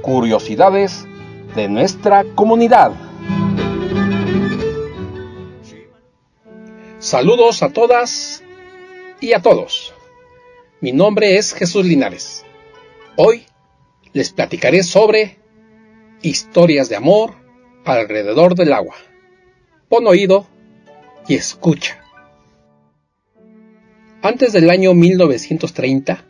Curiosidades 0.03 1.07
de 1.55 1.69
nuestra 1.69 2.25
comunidad. 2.35 2.93
Saludos 6.99 7.63
a 7.63 7.73
todas 7.73 8.43
y 9.21 9.35
a 9.35 9.43
todos. 9.43 9.95
Mi 10.81 10.93
nombre 10.93 11.37
es 11.37 11.53
Jesús 11.53 11.85
Linares. 11.85 12.45
Hoy 13.17 13.45
les 14.13 14.33
platicaré 14.33 14.83
sobre 14.83 15.39
historias 16.23 16.89
de 16.89 16.97
amor 16.97 17.35
alrededor 17.85 18.55
del 18.55 18.73
agua. 18.73 18.97
Pon 19.89 20.07
oído 20.07 20.47
y 21.27 21.35
escucha. 21.35 22.03
Antes 24.21 24.53
del 24.53 24.69
año 24.69 24.95
1930, 24.95 26.25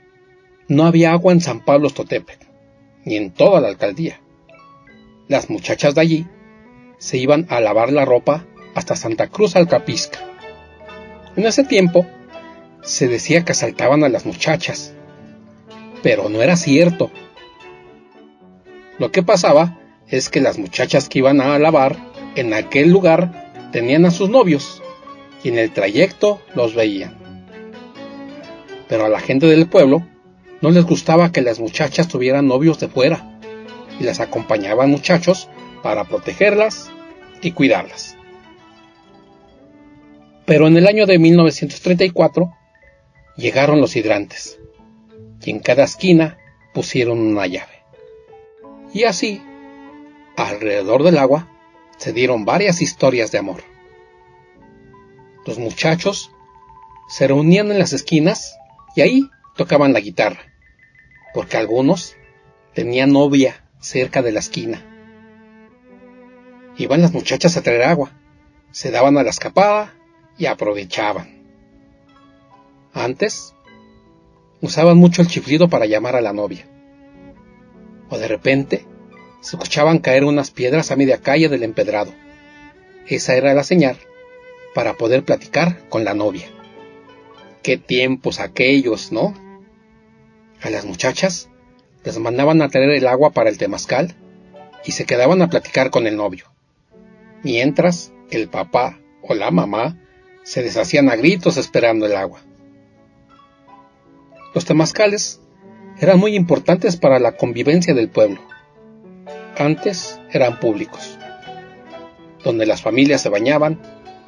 no 0.69 0.85
había 0.85 1.13
agua 1.13 1.33
en 1.33 1.41
San 1.41 1.65
Pablo 1.65 1.89
Totepec, 1.89 2.39
ni 3.07 3.17
en 3.17 3.31
toda 3.31 3.63
la 3.63 3.69
alcaldía. 3.69 4.21
Las 5.27 5.49
muchachas 5.49 5.95
de 5.95 6.03
allí 6.03 6.27
se 6.99 7.17
iban 7.17 7.47
a 7.49 7.61
lavar 7.61 7.91
la 7.91 8.05
ropa 8.05 8.45
hasta 8.75 8.95
Santa 8.95 9.29
Cruz 9.29 9.57
Alcapisca. 9.57 10.19
En 11.35 11.47
ese 11.47 11.65
tiempo 11.65 12.07
se 12.83 13.09
decía 13.09 13.47
que 13.47 13.53
asaltaban 13.53 14.05
a 14.05 14.11
las 14.11 14.27
muchachas, 14.27 14.93
pero 16.03 16.29
no 16.29 16.43
era 16.43 16.57
cierto. 16.57 17.11
Lo 18.99 19.11
que 19.11 19.23
pasaba 19.23 19.81
es 20.09 20.29
que 20.29 20.43
las 20.43 20.59
muchachas 20.59 21.09
que 21.09 21.21
iban 21.21 21.41
a 21.41 21.59
lavar 21.59 21.97
en 22.37 22.53
aquel 22.53 22.91
lugar 22.91 23.71
tenían 23.73 24.05
a 24.05 24.11
sus 24.11 24.29
novios 24.29 24.83
y 25.43 25.49
en 25.49 25.59
el 25.59 25.73
trayecto 25.73 26.43
los 26.55 26.75
veían. 26.75 27.28
Pero 28.89 29.05
a 29.05 29.09
la 29.09 29.21
gente 29.21 29.47
del 29.47 29.69
pueblo 29.69 30.07
no 30.61 30.71
les 30.71 30.85
gustaba 30.85 31.31
que 31.31 31.43
las 31.43 31.61
muchachas 31.61 32.09
tuvieran 32.09 32.49
novios 32.49 32.81
de 32.81 32.89
fuera 32.89 33.39
y 34.01 34.05
las 34.05 34.21
acompañaban 34.21 34.91
muchachos 34.91 35.49
para 35.83 36.05
protegerlas 36.05 36.91
y 37.43 37.53
cuidarlas. 37.53 38.17
Pero 40.47 40.67
en 40.67 40.77
el 40.77 40.87
año 40.87 41.07
de 41.07 41.19
1934 41.19 42.55
llegaron 43.37 43.81
los 43.81 43.97
hidrantes 43.97 44.59
y 45.45 45.51
en 45.51 45.61
cada 45.61 45.85
esquina 45.85 46.39
pusieron 46.75 47.19
una 47.19 47.47
llave. 47.47 47.85
Y 48.93 49.05
así, 49.05 49.43
alrededor 50.37 51.03
del 51.03 51.19
agua, 51.19 51.49
se 51.99 52.13
dieron 52.13 52.45
varias 52.45 52.81
historias 52.81 53.31
de 53.31 53.39
amor. 53.39 53.63
Los 55.47 55.59
muchachos 55.59 56.31
se 57.09 57.27
reunían 57.27 57.71
en 57.71 57.79
las 57.79 57.93
esquinas 57.93 58.58
y 58.99 59.01
ahí 59.01 59.31
tocaban 59.55 59.93
la 59.93 60.01
guitarra, 60.01 60.41
porque 61.33 61.57
algunos 61.57 62.17
tenían 62.75 63.13
novia 63.13 63.65
cerca 63.79 64.23
de 64.23 64.33
la 64.33 64.41
esquina. 64.41 64.85
Iban 66.77 67.03
las 67.03 67.13
muchachas 67.13 67.57
a 67.57 67.63
traer 67.63 67.85
agua, 67.85 68.11
se 68.73 68.91
daban 68.91 69.17
a 69.17 69.23
la 69.23 69.31
escapada 69.31 69.95
y 70.37 70.47
aprovechaban. 70.47 71.45
Antes, 72.93 73.55
usaban 74.63 74.97
mucho 74.97 75.23
el 75.23 75.29
chiflido 75.29 75.69
para 75.69 75.87
llamar 75.87 76.17
a 76.17 76.21
la 76.21 76.33
novia. 76.33 76.67
O 78.11 78.19
de 78.19 78.27
repente, 78.27 78.85
se 79.43 79.55
escuchaban 79.55 80.01
caer 80.01 80.25
unas 80.25 80.51
piedras 80.51 80.91
a 80.91 80.97
media 80.97 81.19
calle 81.19 81.49
del 81.49 81.63
empedrado. 81.63 82.13
Esa 83.07 83.37
era 83.37 83.55
la 83.55 83.63
señal 83.63 83.97
para 84.75 84.95
poder 84.95 85.23
platicar 85.23 85.89
con 85.89 86.05
la 86.05 86.15
novia. 86.15 86.49
Qué 87.69 87.77
tiempos 87.77 88.41
aquellos, 88.41 89.13
¿no? 89.13 89.35
A 90.63 90.71
las 90.71 90.87
muchachas 90.87 91.51
les 92.03 92.19
mandaban 92.19 92.63
a 92.63 92.71
traer 92.71 92.89
el 92.89 93.07
agua 93.07 93.33
para 93.33 93.51
el 93.51 93.59
temazcal 93.59 94.15
y 94.87 94.93
se 94.93 95.05
quedaban 95.05 95.43
a 95.43 95.51
platicar 95.51 95.91
con 95.91 96.07
el 96.07 96.17
novio. 96.17 96.47
Mientras 97.43 98.11
el 98.31 98.49
papá 98.49 98.99
o 99.21 99.35
la 99.35 99.51
mamá 99.51 99.99
se 100.45 100.63
deshacían 100.63 101.11
a 101.11 101.17
gritos 101.17 101.59
esperando 101.59 102.07
el 102.07 102.17
agua. 102.17 102.41
Los 104.55 104.65
temazcales 104.65 105.43
eran 106.01 106.19
muy 106.19 106.37
importantes 106.37 106.97
para 106.97 107.19
la 107.19 107.33
convivencia 107.33 107.93
del 107.93 108.09
pueblo. 108.09 108.41
Antes 109.59 110.19
eran 110.31 110.59
públicos, 110.59 111.19
donde 112.43 112.65
las 112.65 112.81
familias 112.81 113.21
se 113.21 113.29
bañaban 113.29 113.79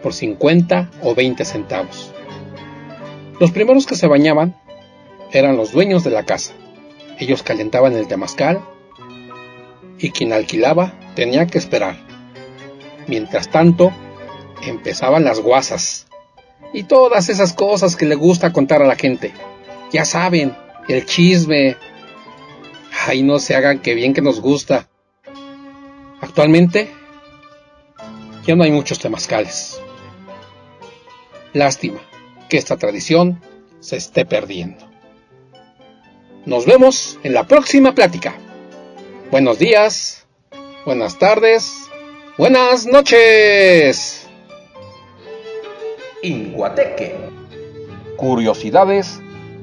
por 0.03 0.13
50 0.13 0.91
o 1.01 1.15
20 1.15 1.43
centavos. 1.47 2.13
Los 3.41 3.53
primeros 3.53 3.87
que 3.87 3.97
se 3.97 4.07
bañaban 4.07 4.55
eran 5.33 5.57
los 5.57 5.73
dueños 5.73 6.05
de 6.05 6.11
la 6.11 6.25
casa. 6.25 6.53
Ellos 7.19 7.43
calentaban 7.43 7.95
el 7.95 8.07
temazcal 8.07 8.61
y 9.99 10.11
quien 10.11 10.35
alquilaba 10.35 10.93
tenía 11.15 11.47
que 11.47 11.57
esperar. 11.57 11.97
Mientras 13.07 13.51
tanto, 13.51 13.93
empezaban 14.67 15.25
las 15.25 15.41
guasas 15.41 16.07
y 16.75 16.83
todas 16.83 17.31
esas 17.31 17.55
cosas 17.55 17.97
que 17.97 18.05
le 18.05 18.15
gusta 18.15 18.53
contar 18.53 18.83
a 18.83 18.87
la 18.87 18.97
gente. 18.97 19.33
Ya 19.91 20.05
saben, 20.05 20.55
el 20.87 21.07
chisme. 21.07 21.79
Ay, 23.07 23.23
no 23.23 23.39
se 23.39 23.57
hagan 23.57 23.79
que 23.79 23.95
bien 23.95 24.13
que 24.13 24.21
nos 24.21 24.43
gusta. 24.43 24.87
Actualmente 26.21 26.91
ya 28.45 28.55
no 28.55 28.65
hay 28.65 28.71
muchos 28.71 28.99
temazcales. 28.99 29.81
Lástima 31.55 32.01
que 32.51 32.59
esta 32.59 32.77
tradición 32.77 33.41
se 33.79 33.97
esté 33.97 34.27
perdiendo. 34.27 34.91
Nos 36.45 36.67
vemos 36.67 37.19
en 37.23 37.33
la 37.33 37.47
próxima 37.47 37.95
plática. 37.95 38.35
Buenos 39.31 39.59
días, 39.59 40.27
buenas 40.85 41.19
tardes, 41.19 41.89
buenas 42.37 42.87
noches. 42.87 44.27
Inguateque. 46.23 47.17
Curiosidades 48.17 49.21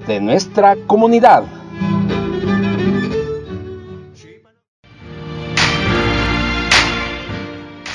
de 0.08 0.22
nuestra 0.22 0.76
comunidad. 0.88 1.44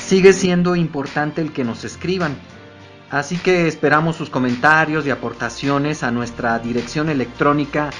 Sigue 0.05 0.31
siendo 0.33 0.75
importante 0.75 1.41
el 1.41 1.51
que 1.51 1.63
nos 1.63 1.83
escriban. 1.83 2.37
Así 3.13 3.37
que 3.37 3.67
esperamos 3.67 4.15
sus 4.15 4.31
comentarios 4.31 5.05
y 5.05 5.11
aportaciones 5.11 6.01
a 6.01 6.09
nuestra 6.09 6.57
dirección 6.57 7.09
electrónica. 7.09 7.91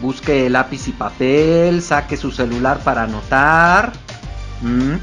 Busque 0.00 0.48
lápiz 0.48 0.86
y 0.86 0.92
papel, 0.92 1.82
saque 1.82 2.16
su 2.16 2.30
celular 2.30 2.78
para 2.84 3.02
anotar. 3.02 3.92
¿Mm? 4.62 4.98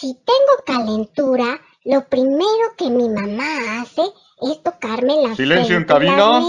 Si 0.08 0.14
tengo 0.14 0.64
calentura, 0.64 1.60
lo 1.84 2.08
primero 2.08 2.74
que 2.78 2.88
mi 2.88 3.10
mamá 3.10 3.82
hace 3.82 4.02
es 4.40 4.62
tocarme 4.62 5.16
la 5.22 5.36
Silencio 5.36 5.76
en 5.76 5.82
las 5.82 5.86
cabina. 5.86 6.42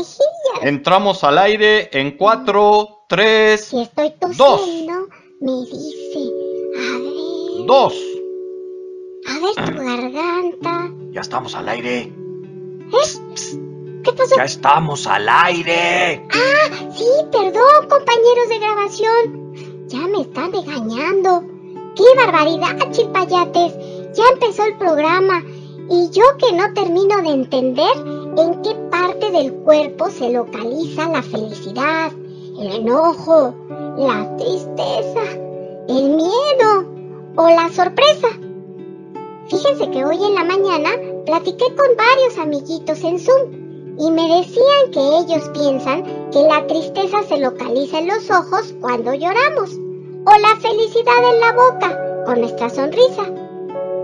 Entramos 0.62 1.26
al 1.26 1.38
aire 1.40 1.90
en 1.92 2.16
4, 2.16 3.06
3, 3.10 3.62
Si 3.62 3.82
estoy 3.82 4.12
tosiendo, 4.12 5.10
me 5.42 5.52
dice, 5.66 6.32
a 6.78 7.00
ver, 7.00 7.66
2. 7.68 7.94
a 9.28 9.40
ver 9.40 9.76
tu 9.76 9.84
garganta. 9.84 10.92
Ya 11.12 11.20
estamos 11.22 11.54
al 11.56 11.68
aire. 11.68 12.00
¿Eh? 12.04 12.12
¿Qué 14.06 14.14
pasó? 14.14 14.36
Ya 14.38 14.46
estamos 14.46 15.06
al 15.06 15.28
aire. 15.28 16.26
Ah, 16.32 16.70
sí, 16.96 17.06
perdón, 17.30 17.90
compañeros 17.90 18.48
de 18.48 18.60
grabación. 18.60 19.88
ya 19.90 20.00
me 20.08 20.22
está 20.22 20.48
regañando. 20.48 21.59
¡Qué 22.00 22.06
barbaridad, 22.16 22.92
chilpayates! 22.92 23.74
Ya 24.14 24.24
empezó 24.32 24.64
el 24.64 24.78
programa 24.78 25.44
y 25.90 26.10
yo 26.12 26.24
que 26.38 26.54
no 26.54 26.74
termino 26.74 27.22
de 27.22 27.28
entender 27.28 27.92
en 28.38 28.62
qué 28.62 28.74
parte 28.90 29.30
del 29.32 29.54
cuerpo 29.66 30.10
se 30.10 30.32
localiza 30.32 31.10
la 31.10 31.22
felicidad, 31.22 32.14
el 32.58 32.72
enojo, 32.72 33.54
la 33.98 34.34
tristeza, 34.38 35.24
el 35.90 36.10
miedo 36.12 36.86
o 37.36 37.50
la 37.50 37.68
sorpresa. 37.68 38.30
Fíjense 39.50 39.92
que 39.92 40.06
hoy 40.06 40.24
en 40.24 40.36
la 40.36 40.46
mañana 40.46 40.92
platiqué 41.26 41.66
con 41.76 41.98
varios 41.98 42.38
amiguitos 42.38 43.04
en 43.04 43.20
Zoom 43.20 43.98
y 44.00 44.10
me 44.10 44.38
decían 44.38 44.92
que 44.94 45.02
ellos 45.02 45.50
piensan 45.50 46.04
que 46.32 46.44
la 46.44 46.66
tristeza 46.66 47.24
se 47.24 47.40
localiza 47.40 48.00
en 48.00 48.08
los 48.08 48.32
ojos 48.32 48.74
cuando 48.80 49.14
lloramos 49.14 49.78
o 50.30 50.38
la 50.38 50.56
felicidad 50.58 51.34
en 51.34 51.40
la 51.40 51.54
boca 51.54 52.24
con 52.26 52.42
nuestra 52.42 52.70
sonrisa. 52.70 53.24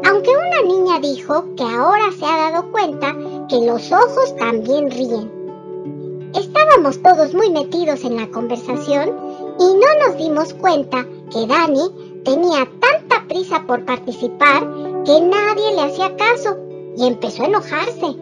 Aunque 0.08 0.32
una 0.32 0.62
niña 0.68 1.00
dijo 1.00 1.46
que 1.56 1.64
ahora 1.64 2.12
se 2.18 2.26
ha 2.26 2.50
dado 2.50 2.72
cuenta 2.72 3.16
que 3.48 3.64
los 3.64 3.92
ojos 3.92 4.36
también 4.38 4.90
ríen. 4.90 5.32
Estábamos 6.34 7.00
todos 7.04 7.36
muy 7.36 7.52
metidos 7.52 8.04
en 8.04 8.16
la 8.16 8.28
conversación 8.32 9.14
y 9.60 9.66
no 9.66 10.08
nos 10.08 10.18
dimos 10.18 10.54
cuenta 10.56 11.06
que 11.32 11.46
Dani 11.46 12.22
tenía 12.24 12.68
tanta 12.80 13.28
prisa 13.28 13.64
por 13.68 13.86
participar 13.86 14.62
que 15.06 15.22
nadie 15.22 15.76
le 15.76 15.82
hacía 15.84 16.16
caso 16.18 16.58
y 16.98 17.06
empezó 17.06 17.44
a 17.44 17.48
enojarse. 17.48 18.16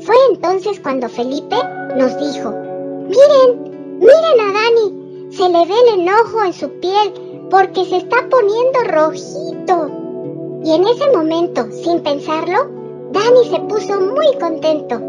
Fue 0.00 0.16
entonces 0.30 0.78
cuando 0.80 1.08
Felipe 1.08 1.56
nos 1.96 2.18
dijo, 2.18 2.50
miren, 3.08 3.98
miren 3.98 4.40
a 4.40 4.52
Dani, 4.52 5.30
se 5.32 5.48
le 5.48 5.64
ve 5.64 5.74
el 5.86 6.00
enojo 6.00 6.44
en 6.44 6.52
su 6.52 6.68
piel 6.80 7.29
porque 7.50 7.84
se 7.84 7.98
está 7.98 8.16
poniendo 8.30 8.80
rojito. 8.86 9.90
Y 10.64 10.72
en 10.72 10.86
ese 10.86 11.10
momento, 11.12 11.66
sin 11.72 12.00
pensarlo, 12.00 12.70
Dani 13.12 13.44
se 13.50 13.60
puso 13.60 14.00
muy 14.00 14.38
contento. 14.38 15.00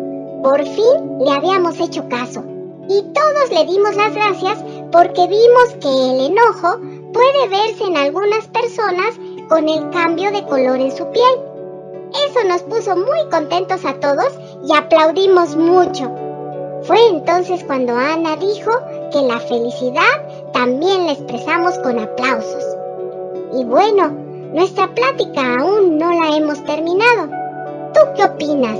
Por 0.41 0.63
fin 0.63 1.19
le 1.19 1.31
habíamos 1.31 1.79
hecho 1.79 2.07
caso. 2.09 2.43
Y 2.89 3.01
todos 3.13 3.51
le 3.51 3.65
dimos 3.65 3.95
las 3.95 4.13
gracias 4.13 4.63
porque 4.91 5.27
vimos 5.27 5.75
que 5.79 5.87
el 5.87 6.31
enojo 6.31 6.79
puede 7.13 7.47
verse 7.47 7.85
en 7.85 7.95
algunas 7.95 8.47
personas 8.47 9.19
con 9.47 9.69
el 9.69 9.89
cambio 9.91 10.31
de 10.31 10.43
color 10.45 10.79
en 10.79 10.91
su 10.91 11.05
piel. 11.11 11.51
Eso 12.27 12.47
nos 12.47 12.63
puso 12.63 12.95
muy 12.95 13.29
contentos 13.29 13.85
a 13.85 13.93
todos 13.99 14.33
y 14.67 14.73
aplaudimos 14.73 15.55
mucho. 15.55 16.11
Fue 16.83 16.97
entonces 17.09 17.63
cuando 17.63 17.93
Ana 17.93 18.35
dijo 18.35 18.71
que 19.11 19.21
la 19.21 19.39
felicidad 19.39 20.30
también 20.53 21.05
la 21.05 21.11
expresamos 21.13 21.79
con 21.79 21.97
aplausos. 21.99 22.63
Y 23.53 23.63
bueno, 23.65 24.09
nuestra 24.53 24.87
plática 24.93 25.41
aún 25.59 25.97
no 25.97 26.11
la 26.11 26.35
hemos 26.35 26.63
terminado. 26.65 27.29
¿Tú 27.93 28.01
qué 28.15 28.25
opinas? 28.25 28.77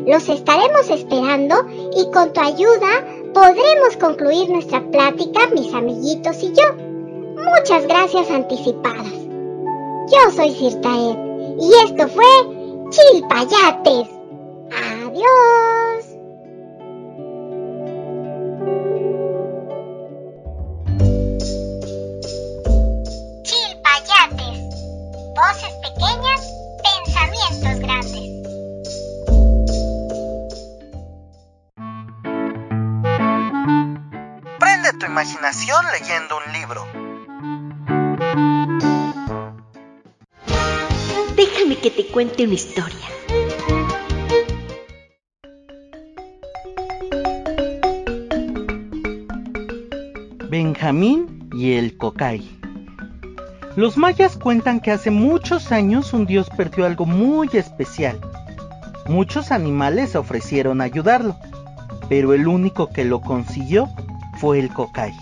Los 0.06 0.28
estaremos 0.28 0.90
esperando 0.90 1.56
y 1.96 2.12
con 2.12 2.34
tu 2.34 2.42
ayuda 2.42 3.06
podremos 3.34 3.98
concluir 4.00 4.50
nuestra 4.50 4.82
plática, 4.92 5.48
mis 5.54 5.74
amiguitos 5.74 6.44
y 6.44 6.54
yo. 6.54 6.76
Muchas 7.58 7.86
gracias 7.88 8.30
anticipadas. 8.30 9.14
Yo 10.12 10.32
soy 10.36 10.52
Cirtaed 10.52 11.18
y 11.60 11.72
esto 11.86 12.08
fue 12.08 12.90
Chilpayates. 12.90 14.10
Adiós. 14.72 16.09
Cuente 42.12 42.44
una 42.44 42.54
historia. 42.54 42.98
Benjamín 50.50 51.50
y 51.54 51.74
el 51.74 51.96
Cocay. 51.98 52.50
Los 53.76 53.98
mayas 53.98 54.38
cuentan 54.38 54.80
que 54.80 54.92
hace 54.92 55.12
muchos 55.12 55.72
años 55.72 56.14
un 56.14 56.26
dios 56.26 56.50
perdió 56.50 56.86
algo 56.86 57.06
muy 57.06 57.50
especial. 57.54 58.20
Muchos 59.08 59.52
animales 59.52 60.16
ofrecieron 60.16 60.82
ayudarlo, 60.82 61.38
pero 62.10 62.34
el 62.34 62.48
único 62.48 62.90
que 62.90 63.06
lo 63.06 63.22
consiguió 63.22 63.88
fue 64.40 64.60
el 64.60 64.70
Cocay, 64.70 65.14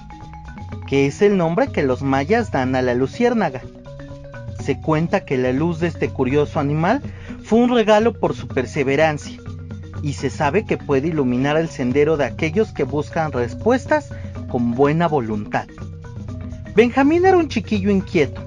que 0.87 1.07
es 1.07 1.21
el 1.21 1.37
nombre 1.37 1.67
que 1.67 1.83
los 1.83 2.01
mayas 2.01 2.51
dan 2.51 2.75
a 2.75 2.81
la 2.81 2.93
luciérnaga. 2.93 3.61
Se 4.59 4.79
cuenta 4.81 5.25
que 5.25 5.37
la 5.37 5.51
luz 5.51 5.79
de 5.79 5.87
este 5.87 6.09
curioso 6.09 6.59
animal 6.59 7.01
fue 7.43 7.59
un 7.59 7.69
regalo 7.69 8.13
por 8.13 8.35
su 8.35 8.47
perseverancia, 8.47 9.39
y 10.01 10.13
se 10.13 10.29
sabe 10.29 10.65
que 10.65 10.77
puede 10.77 11.09
iluminar 11.09 11.57
el 11.57 11.69
sendero 11.69 12.17
de 12.17 12.25
aquellos 12.25 12.71
que 12.71 12.83
buscan 12.83 13.31
respuestas 13.31 14.09
con 14.49 14.71
buena 14.71 15.07
voluntad. 15.07 15.67
Benjamín 16.75 17.25
era 17.25 17.37
un 17.37 17.47
chiquillo 17.47 17.89
inquieto 17.89 18.43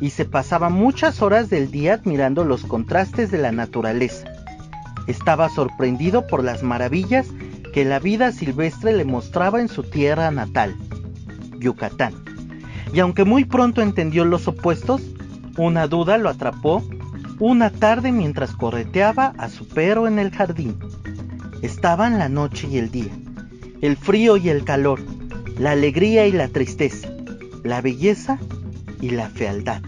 y 0.00 0.10
se 0.10 0.24
pasaba 0.24 0.68
muchas 0.68 1.22
horas 1.22 1.50
del 1.50 1.70
día 1.70 1.94
admirando 1.94 2.44
los 2.44 2.64
contrastes 2.64 3.30
de 3.30 3.38
la 3.38 3.52
naturaleza. 3.52 4.28
Estaba 5.06 5.48
sorprendido 5.48 6.26
por 6.26 6.44
las 6.44 6.62
maravillas 6.62 7.26
que 7.72 7.84
la 7.84 7.98
vida 7.98 8.32
silvestre 8.32 8.92
le 8.92 9.04
mostraba 9.04 9.60
en 9.60 9.68
su 9.68 9.82
tierra 9.82 10.30
natal, 10.30 10.76
Yucatán. 11.58 12.14
Y 12.92 13.00
aunque 13.00 13.24
muy 13.24 13.44
pronto 13.44 13.82
entendió 13.82 14.24
los 14.24 14.46
opuestos, 14.46 15.02
una 15.56 15.86
duda 15.86 16.18
lo 16.18 16.28
atrapó 16.28 16.82
una 17.40 17.70
tarde 17.70 18.12
mientras 18.12 18.54
correteaba 18.54 19.34
a 19.38 19.48
su 19.48 19.66
perro 19.66 20.06
en 20.06 20.18
el 20.18 20.30
jardín. 20.30 20.78
Estaban 21.62 22.18
la 22.18 22.28
noche 22.28 22.68
y 22.70 22.78
el 22.78 22.90
día, 22.90 23.12
el 23.80 23.96
frío 23.96 24.36
y 24.36 24.48
el 24.48 24.64
calor, 24.64 25.00
la 25.58 25.72
alegría 25.72 26.26
y 26.26 26.32
la 26.32 26.48
tristeza, 26.48 27.08
la 27.62 27.80
belleza 27.80 28.38
y 29.00 29.10
la 29.10 29.28
fealdad. 29.28 29.82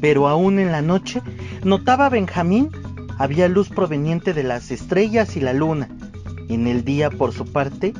Pero 0.00 0.28
aún 0.28 0.58
en 0.58 0.72
la 0.72 0.82
noche 0.82 1.22
notaba 1.62 2.08
Benjamín 2.08 2.70
había 3.18 3.48
luz 3.48 3.68
proveniente 3.68 4.34
de 4.34 4.42
las 4.42 4.70
estrellas 4.70 5.36
y 5.36 5.40
la 5.40 5.52
luna. 5.52 5.88
En 6.48 6.66
el 6.66 6.84
día, 6.84 7.10
por 7.10 7.32
su 7.32 7.46
parte, 7.46 7.94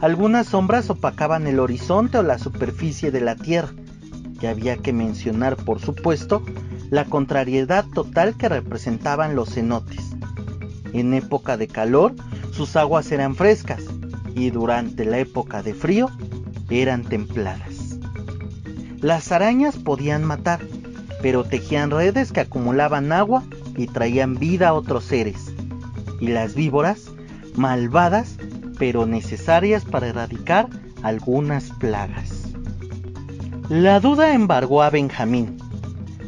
algunas 0.00 0.48
sombras 0.48 0.90
opacaban 0.90 1.46
el 1.46 1.60
horizonte 1.60 2.18
o 2.18 2.22
la 2.22 2.38
superficie 2.38 3.10
de 3.10 3.20
la 3.20 3.36
tierra. 3.36 3.70
Y 4.40 4.46
había 4.46 4.76
que 4.76 4.92
mencionar, 4.92 5.56
por 5.56 5.80
supuesto, 5.80 6.42
la 6.90 7.04
contrariedad 7.04 7.84
total 7.94 8.36
que 8.36 8.48
representaban 8.48 9.34
los 9.34 9.54
cenotes. 9.54 10.12
En 10.92 11.14
época 11.14 11.56
de 11.56 11.68
calor, 11.68 12.14
sus 12.52 12.76
aguas 12.76 13.10
eran 13.12 13.34
frescas 13.34 13.82
y 14.34 14.50
durante 14.50 15.04
la 15.04 15.18
época 15.18 15.62
de 15.62 15.74
frío 15.74 16.10
eran 16.70 17.02
templadas. 17.02 17.98
Las 19.00 19.30
arañas 19.32 19.76
podían 19.76 20.24
matar, 20.24 20.60
pero 21.22 21.44
tejían 21.44 21.90
redes 21.90 22.32
que 22.32 22.40
acumulaban 22.40 23.12
agua 23.12 23.44
y 23.76 23.86
traían 23.86 24.38
vida 24.38 24.68
a 24.68 24.74
otros 24.74 25.04
seres. 25.04 25.52
Y 26.20 26.28
las 26.28 26.54
víboras, 26.54 27.10
malvadas, 27.56 28.36
pero 28.78 29.06
necesarias 29.06 29.84
para 29.84 30.08
erradicar 30.08 30.68
algunas 31.02 31.70
plagas. 31.72 32.35
La 33.68 33.98
duda 33.98 34.32
embargó 34.32 34.84
a 34.84 34.90
Benjamín, 34.90 35.56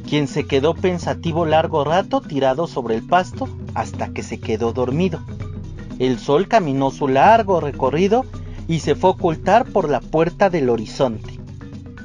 quien 0.08 0.26
se 0.26 0.48
quedó 0.48 0.74
pensativo 0.74 1.46
largo 1.46 1.84
rato 1.84 2.20
tirado 2.20 2.66
sobre 2.66 2.96
el 2.96 3.06
pasto 3.06 3.48
hasta 3.74 4.08
que 4.08 4.24
se 4.24 4.40
quedó 4.40 4.72
dormido. 4.72 5.20
El 6.00 6.18
sol 6.18 6.48
caminó 6.48 6.90
su 6.90 7.06
largo 7.06 7.60
recorrido 7.60 8.24
y 8.66 8.80
se 8.80 8.96
fue 8.96 9.10
a 9.10 9.12
ocultar 9.12 9.66
por 9.66 9.88
la 9.88 10.00
puerta 10.00 10.50
del 10.50 10.68
horizonte. 10.68 11.38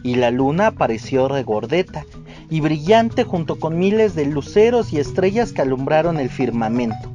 Y 0.03 0.15
la 0.15 0.29
luna 0.29 0.67
apareció 0.67 1.27
regordeta 1.27 2.05
y 2.51 2.61
brillante 2.61 3.23
junto 3.23 3.59
con 3.59 3.79
miles 3.79 4.13
de 4.13 4.27
luceros 4.27 4.93
y 4.93 4.99
estrellas 4.99 5.51
que 5.51 5.63
alumbraron 5.63 6.19
el 6.19 6.29
firmamento. 6.29 7.11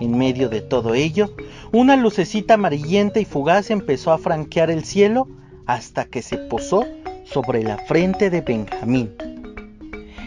En 0.00 0.16
medio 0.16 0.48
de 0.48 0.62
todo 0.62 0.94
ello, 0.94 1.34
una 1.70 1.96
lucecita 1.96 2.54
amarillenta 2.54 3.20
y 3.20 3.26
fugaz 3.26 3.70
empezó 3.70 4.10
a 4.12 4.18
franquear 4.18 4.70
el 4.70 4.84
cielo 4.84 5.28
hasta 5.66 6.06
que 6.06 6.22
se 6.22 6.38
posó 6.38 6.86
sobre 7.32 7.62
la 7.62 7.78
frente 7.78 8.30
de 8.30 8.40
Benjamín. 8.40 9.12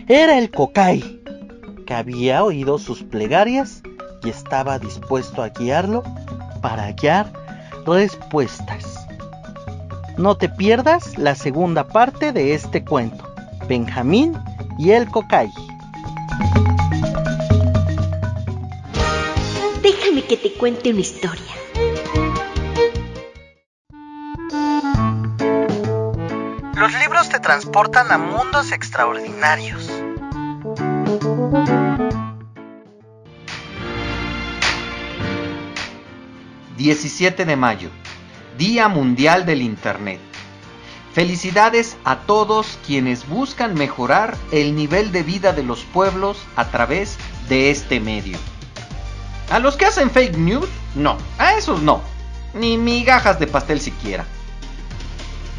Era 0.07 0.37
el 0.37 0.51
Cocay, 0.51 1.21
que 1.85 1.93
había 1.93 2.43
oído 2.43 2.77
sus 2.77 3.03
plegarias 3.03 3.81
y 4.23 4.29
estaba 4.29 4.79
dispuesto 4.79 5.41
a 5.41 5.49
guiarlo 5.49 6.03
para 6.61 6.83
hallar 6.83 7.31
respuestas. 7.85 9.07
No 10.17 10.35
te 10.35 10.49
pierdas 10.49 11.17
la 11.17 11.35
segunda 11.35 11.87
parte 11.87 12.33
de 12.33 12.53
este 12.53 12.83
cuento, 12.83 13.23
Benjamín 13.67 14.37
y 14.77 14.91
el 14.91 15.07
Cocay. 15.09 15.49
Déjame 19.81 20.23
que 20.25 20.37
te 20.37 20.53
cuente 20.53 20.89
una 20.89 20.99
historia. 20.99 21.58
Transportan 27.49 28.11
a 28.11 28.19
mundos 28.19 28.71
extraordinarios. 28.71 29.89
...17 36.77 37.45
de 37.45 37.55
mayo... 37.55 37.89
...Día 38.59 38.87
Mundial 38.87 39.47
del 39.47 39.63
Internet... 39.63 40.19
Felicidades 41.11 41.97
a 42.03 42.17
todos 42.17 42.77
quienes 42.85 43.27
buscan 43.27 43.73
mejorar 43.73 44.37
el 44.51 44.75
nivel 44.75 45.11
de 45.11 45.23
vida 45.23 45.51
de 45.51 45.63
los 45.63 45.81
pueblos 45.85 46.37
a 46.55 46.65
través 46.65 47.17
de 47.47 47.71
este 47.71 47.99
medio. 47.99 48.37
A 49.49 49.57
los 49.57 49.75
que 49.75 49.85
hacen 49.85 50.11
fake 50.11 50.37
news, 50.37 50.69
no, 50.93 51.17
a 51.39 51.55
esos 51.55 51.81
no, 51.81 52.03
ni 52.53 52.77
migajas 52.77 53.39
de 53.39 53.47
pastel 53.47 53.81
siquiera. 53.81 54.23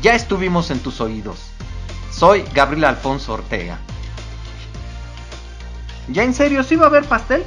Ya 0.02 0.14
estuvimos 0.14 0.70
en 0.70 0.78
tus 0.78 1.00
oídos. 1.00 1.49
Soy 2.10 2.44
Gabriel 2.54 2.84
Alfonso 2.84 3.32
Ortega. 3.32 3.78
¿Ya 6.08 6.24
en 6.24 6.34
serio 6.34 6.62
sí 6.64 6.76
va 6.76 6.86
a 6.86 6.88
haber 6.88 7.04
pastel? 7.04 7.44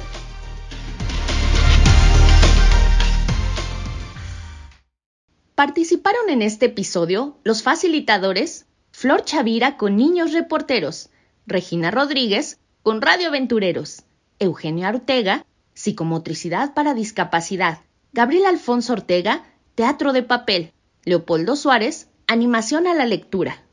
Participaron 5.54 6.30
en 6.30 6.42
este 6.42 6.66
episodio 6.66 7.38
los 7.44 7.62
facilitadores 7.62 8.66
Flor 8.90 9.24
Chavira 9.24 9.76
con 9.76 9.96
Niños 9.96 10.32
Reporteros, 10.32 11.10
Regina 11.46 11.90
Rodríguez 11.90 12.58
con 12.82 13.02
Radio 13.02 13.28
Aventureros, 13.28 14.04
Eugenia 14.38 14.88
Ortega, 14.88 15.44
Psicomotricidad 15.74 16.74
para 16.74 16.94
Discapacidad, 16.94 17.80
Gabriel 18.12 18.46
Alfonso 18.46 18.92
Ortega, 18.92 19.44
Teatro 19.74 20.12
de 20.12 20.22
Papel, 20.22 20.72
Leopoldo 21.04 21.56
Suárez, 21.56 22.08
Animación 22.26 22.86
a 22.86 22.94
la 22.94 23.04
Lectura. 23.04 23.63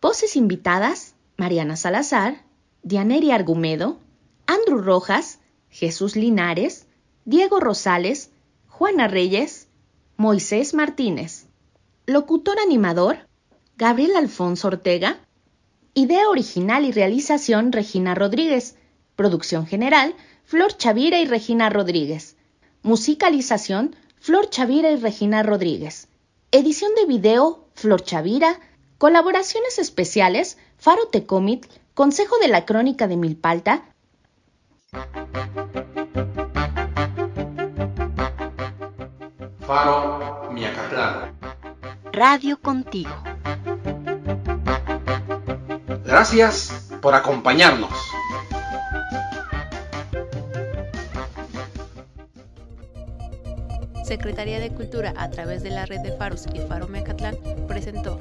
Voces 0.00 0.34
invitadas, 0.34 1.14
Mariana 1.36 1.76
Salazar, 1.76 2.42
Dianeri 2.82 3.32
Argumedo, 3.32 3.98
Andrew 4.46 4.80
Rojas, 4.80 5.40
Jesús 5.68 6.16
Linares, 6.16 6.86
Diego 7.26 7.60
Rosales, 7.60 8.30
Juana 8.66 9.08
Reyes, 9.08 9.68
Moisés 10.16 10.72
Martínez. 10.72 11.46
Locutor 12.06 12.58
animador, 12.58 13.28
Gabriel 13.76 14.16
Alfonso 14.16 14.68
Ortega. 14.68 15.20
Idea 15.92 16.30
original 16.30 16.86
y 16.86 16.92
realización, 16.92 17.70
Regina 17.70 18.14
Rodríguez. 18.14 18.76
Producción 19.16 19.66
general, 19.66 20.14
Flor 20.44 20.76
Chavira 20.78 21.20
y 21.20 21.26
Regina 21.26 21.68
Rodríguez. 21.68 22.36
Musicalización, 22.82 23.94
Flor 24.18 24.48
Chavira 24.48 24.90
y 24.90 24.96
Regina 24.96 25.42
Rodríguez. 25.42 26.08
Edición 26.52 26.92
de 26.94 27.04
video, 27.04 27.68
Flor 27.74 28.02
Chavira. 28.02 28.58
Colaboraciones 29.00 29.78
especiales, 29.78 30.58
Faro 30.76 31.06
Tecomit, 31.06 31.64
Consejo 31.94 32.36
de 32.36 32.48
la 32.48 32.66
Crónica 32.66 33.08
de 33.08 33.16
Milpalta. 33.16 33.82
Faro 39.60 40.50
Miacatlán. 40.52 41.34
Radio 42.12 42.60
contigo. 42.60 43.14
Gracias 46.04 46.90
por 47.00 47.14
acompañarnos. 47.14 47.94
Secretaría 54.04 54.60
de 54.60 54.74
Cultura 54.74 55.14
a 55.16 55.30
través 55.30 55.62
de 55.62 55.70
la 55.70 55.86
red 55.86 56.00
de 56.00 56.14
Faros 56.18 56.44
y 56.52 56.58
Faro 56.58 56.86
Mecatlán 56.86 57.38
presentó 57.66 58.18